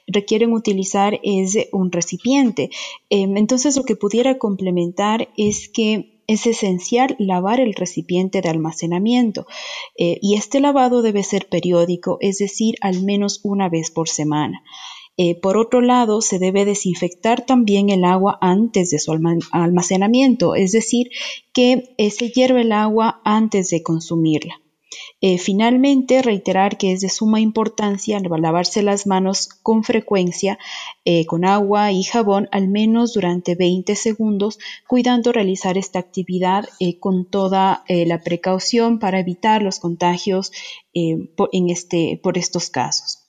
requieren 0.08 0.54
utilizar 0.54 1.20
es 1.22 1.58
un 1.74 1.92
recipiente. 1.92 2.70
Em, 3.10 3.36
entonces, 3.36 3.76
lo 3.76 3.84
que 3.84 3.98
pudiera 3.98 4.38
complementar 4.38 5.28
es 5.36 5.68
que 5.68 6.22
es 6.26 6.48
esencial 6.48 7.18
lavar 7.20 7.60
el 7.60 7.74
recipiente 7.74 8.40
de 8.40 8.48
almacenamiento 8.48 9.46
eh, 9.98 10.18
y 10.22 10.36
este 10.36 10.62
lavado 10.62 11.02
debe 11.02 11.24
ser 11.24 11.50
periódico, 11.50 12.18
es 12.22 12.38
decir, 12.38 12.76
al 12.80 13.04
menos 13.04 13.42
una 13.44 13.68
vez 13.68 13.92
por 13.92 14.08
semana. 14.08 14.64
Eh, 15.16 15.40
por 15.40 15.58
otro 15.58 15.82
lado, 15.82 16.22
se 16.22 16.40
debe 16.40 16.66
desinfectar 16.66 17.46
también 17.46 17.90
el 17.90 18.04
agua 18.04 18.40
antes 18.42 18.90
de 18.90 18.98
su 18.98 19.12
almacenamiento, 19.52 20.56
es 20.56 20.72
decir, 20.72 21.10
que 21.54 21.94
eh, 21.98 22.10
se 22.10 22.30
hierve 22.30 22.62
el 22.62 22.72
agua 22.72 23.22
antes 23.24 23.70
de 23.70 23.84
consumirla. 23.84 24.60
Eh, 25.22 25.38
finalmente, 25.38 26.22
reiterar 26.22 26.78
que 26.78 26.94
es 26.94 27.02
de 27.02 27.10
suma 27.10 27.40
importancia 27.40 28.20
lavarse 28.20 28.82
las 28.84 29.08
manos 29.08 29.48
con 29.62 29.84
frecuencia 29.84 30.60
con 31.28 31.46
agua 31.46 31.92
y 31.92 32.04
jabón 32.04 32.48
al 32.52 32.68
menos 32.68 33.14
durante 33.14 33.56
20 33.56 33.96
segundos, 33.96 34.60
cuidando 34.88 35.32
realizar 35.32 35.78
esta 35.78 36.00
actividad 36.00 36.66
con 37.00 37.26
toda 37.26 37.84
la 37.88 38.22
precaución 38.22 39.00
para 39.00 39.20
evitar 39.20 39.62
los 39.64 39.80
contagios 39.80 40.52
este, 40.94 42.20
por 42.22 42.38
estos 42.38 42.70
casos. 42.70 43.23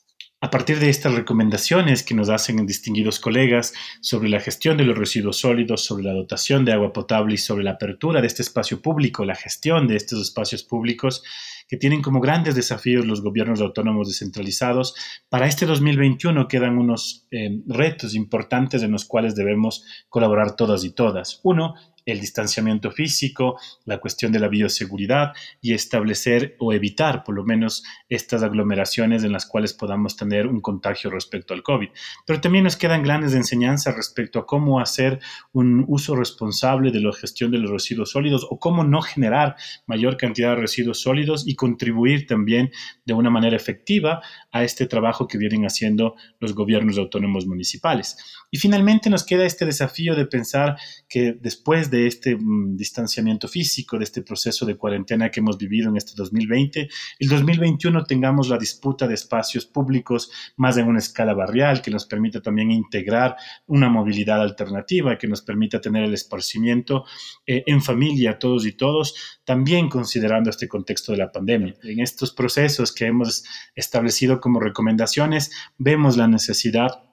A 0.45 0.51
partir 0.51 0.79
de 0.79 0.91
estas 0.91 1.15
recomendaciones 1.15 2.03
que 2.03 2.15
nos 2.15 2.29
hacen 2.29 2.67
distinguidos 2.67 3.19
colegas 3.19 3.73
sobre 4.03 4.29
la 4.29 4.41
gestión 4.41 4.77
de 4.77 4.85
los 4.85 4.99
residuos 4.99 5.39
sólidos, 5.39 5.87
sobre 5.87 6.05
la 6.05 6.13
dotación 6.13 6.67
de 6.67 6.75
agua 6.75 6.93
potable 6.93 7.33
y 7.33 7.39
sobre 7.39 7.65
la 7.65 7.71
apertura 7.71 8.21
de 8.21 8.27
este 8.27 8.43
espacio 8.43 8.83
público, 8.83 9.25
la 9.25 9.37
gestión 9.37 9.89
de 9.89 9.97
estos 9.97 10.21
espacios 10.21 10.63
públicos, 10.63 11.23
que 11.67 11.79
tienen 11.79 12.03
como 12.03 12.21
grandes 12.21 12.55
desafíos 12.55 13.07
los 13.07 13.23
gobiernos 13.23 13.63
autónomos 13.63 14.07
descentralizados, 14.07 14.95
para 15.31 15.47
este 15.47 15.65
2021 15.65 16.47
quedan 16.47 16.77
unos 16.77 17.27
eh, 17.31 17.63
retos 17.67 18.15
importantes 18.15 18.83
en 18.83 18.93
los 18.93 19.07
cuales 19.07 19.35
debemos 19.35 19.87
colaborar 20.11 20.57
todas 20.57 20.85
y 20.85 20.91
todas. 20.91 21.41
Uno, 21.43 21.75
el 22.07 22.21
distanciamiento 22.21 22.91
físico, 22.91 23.59
la 23.85 23.99
cuestión 23.99 24.33
de 24.33 24.39
la 24.39 24.49
bioseguridad 24.49 25.33
y 25.61 25.73
establecer 25.73 26.57
o 26.59 26.73
evitar 26.73 27.25
por 27.25 27.35
lo 27.35 27.45
menos 27.45 27.83
estas 28.09 28.43
aglomeraciones 28.43 29.25
en 29.25 29.33
las 29.33 29.47
cuales 29.47 29.73
podamos 29.73 30.17
tener 30.17 30.47
un 30.47 30.61
contagio 30.61 31.11
respecto 31.11 31.55
al 31.55 31.63
COVID. 31.63 31.89
Pero 32.27 32.41
también 32.41 32.65
nos 32.65 32.77
quedan 32.77 33.03
grandes 33.03 33.35
enseñanzas 33.35 33.97
respecto 33.97 34.39
a 34.39 34.47
cómo 34.47 34.81
hacer 34.81 35.21
un 35.53 35.85
uso 35.89 36.15
responsable 36.15 36.91
de 36.91 37.01
la 37.01 37.13
gestión 37.13 37.51
de 37.51 37.59
los 37.59 37.71
residuos 37.71 38.11
sólidos 38.11 38.47
o 38.51 38.59
cómo 38.59 38.85
no 38.85 39.01
generar 39.01 39.57
mayor 39.87 40.17
cantidad 40.17 40.51
de 40.51 40.63
residuos 40.63 41.01
sólidos 41.01 41.47
y 41.47 41.55
contribuir 41.55 42.27
también 42.27 42.71
de 43.05 43.15
una 43.15 43.31
manera 43.31 43.57
efectiva 43.57 44.23
a 44.53 44.63
este 44.63 44.87
trabajo 44.87 45.27
que 45.27 45.39
vienen 45.39 45.65
haciendo 45.65 46.17
los 46.41 46.55
gobiernos 46.55 46.99
autónomos 46.99 47.47
municipales. 47.47 48.17
Y 48.51 48.59
finalmente 48.59 49.11
nos 49.11 49.25
queda 49.25 49.45
este 49.45 49.65
desafío 49.67 50.15
de 50.15 50.27
pensar 50.27 50.77
que 51.09 51.37
después 51.41 51.91
de 51.91 51.94
este 52.07 52.37
mm, 52.37 52.77
distanciamiento 52.77 53.49
físico, 53.49 53.99
de 53.99 54.05
este 54.05 54.23
proceso 54.23 54.67
de 54.67 54.77
cuarentena 54.77 55.31
que 55.31 55.41
hemos 55.41 55.57
vivido 55.59 55.89
en 55.89 55.97
este 55.97 56.13
2020, 56.17 56.89
el 57.19 57.29
2021 57.29 58.05
tengamos 58.05 58.49
la 58.49 58.59
disputa 58.59 59.07
de 59.07 59.15
espacios 59.15 59.67
públicos 59.67 60.31
más 60.57 60.77
en 60.77 60.87
una 60.87 60.99
escala 60.99 61.35
barrial, 61.35 61.83
que 61.83 61.91
nos 61.91 62.07
permita 62.07 62.41
también 62.41 62.71
integrar 62.71 63.37
una 63.67 63.89
movilidad 63.89 64.41
alternativa, 64.41 65.19
que 65.19 65.29
nos 65.29 65.43
permita 65.43 65.81
tener 65.81 66.05
el 66.05 66.15
esparcimiento 66.15 67.05
eh, 67.47 67.63
en 67.67 67.83
familia, 67.83 68.39
todos 68.39 68.67
y 68.67 68.73
todos, 68.73 69.41
también 69.45 69.89
considerando 69.89 70.51
este 70.51 70.69
contexto 70.69 71.13
de 71.13 71.19
la 71.19 71.33
pandemia. 71.33 71.75
En 71.83 72.01
estos 72.01 72.33
procesos 72.33 72.93
que 72.93 73.07
hemos 73.07 73.45
establecido 73.75 74.41
como 74.41 74.61
recomendaciones, 74.61 75.53
vemos 75.79 76.17
la 76.17 76.29
necesidad 76.29 77.04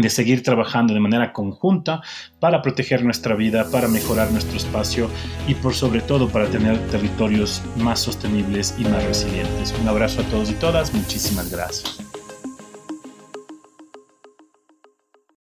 de 0.00 0.10
seguir 0.10 0.42
trabajando 0.42 0.94
de 0.94 1.00
manera 1.00 1.32
conjunta 1.32 2.02
para 2.40 2.62
proteger 2.62 3.04
nuestra 3.04 3.34
vida, 3.34 3.70
para 3.70 3.88
mejorar 3.88 4.30
nuestro 4.30 4.56
espacio 4.56 5.10
y 5.46 5.54
por 5.54 5.74
sobre 5.74 6.00
todo 6.00 6.28
para 6.28 6.46
tener 6.46 6.78
territorios 6.88 7.62
más 7.76 8.00
sostenibles 8.00 8.74
y 8.78 8.84
más 8.84 9.04
resilientes. 9.04 9.74
Un 9.80 9.88
abrazo 9.88 10.22
a 10.22 10.24
todos 10.24 10.50
y 10.50 10.54
todas, 10.54 10.94
muchísimas 10.94 11.50
gracias. 11.50 12.07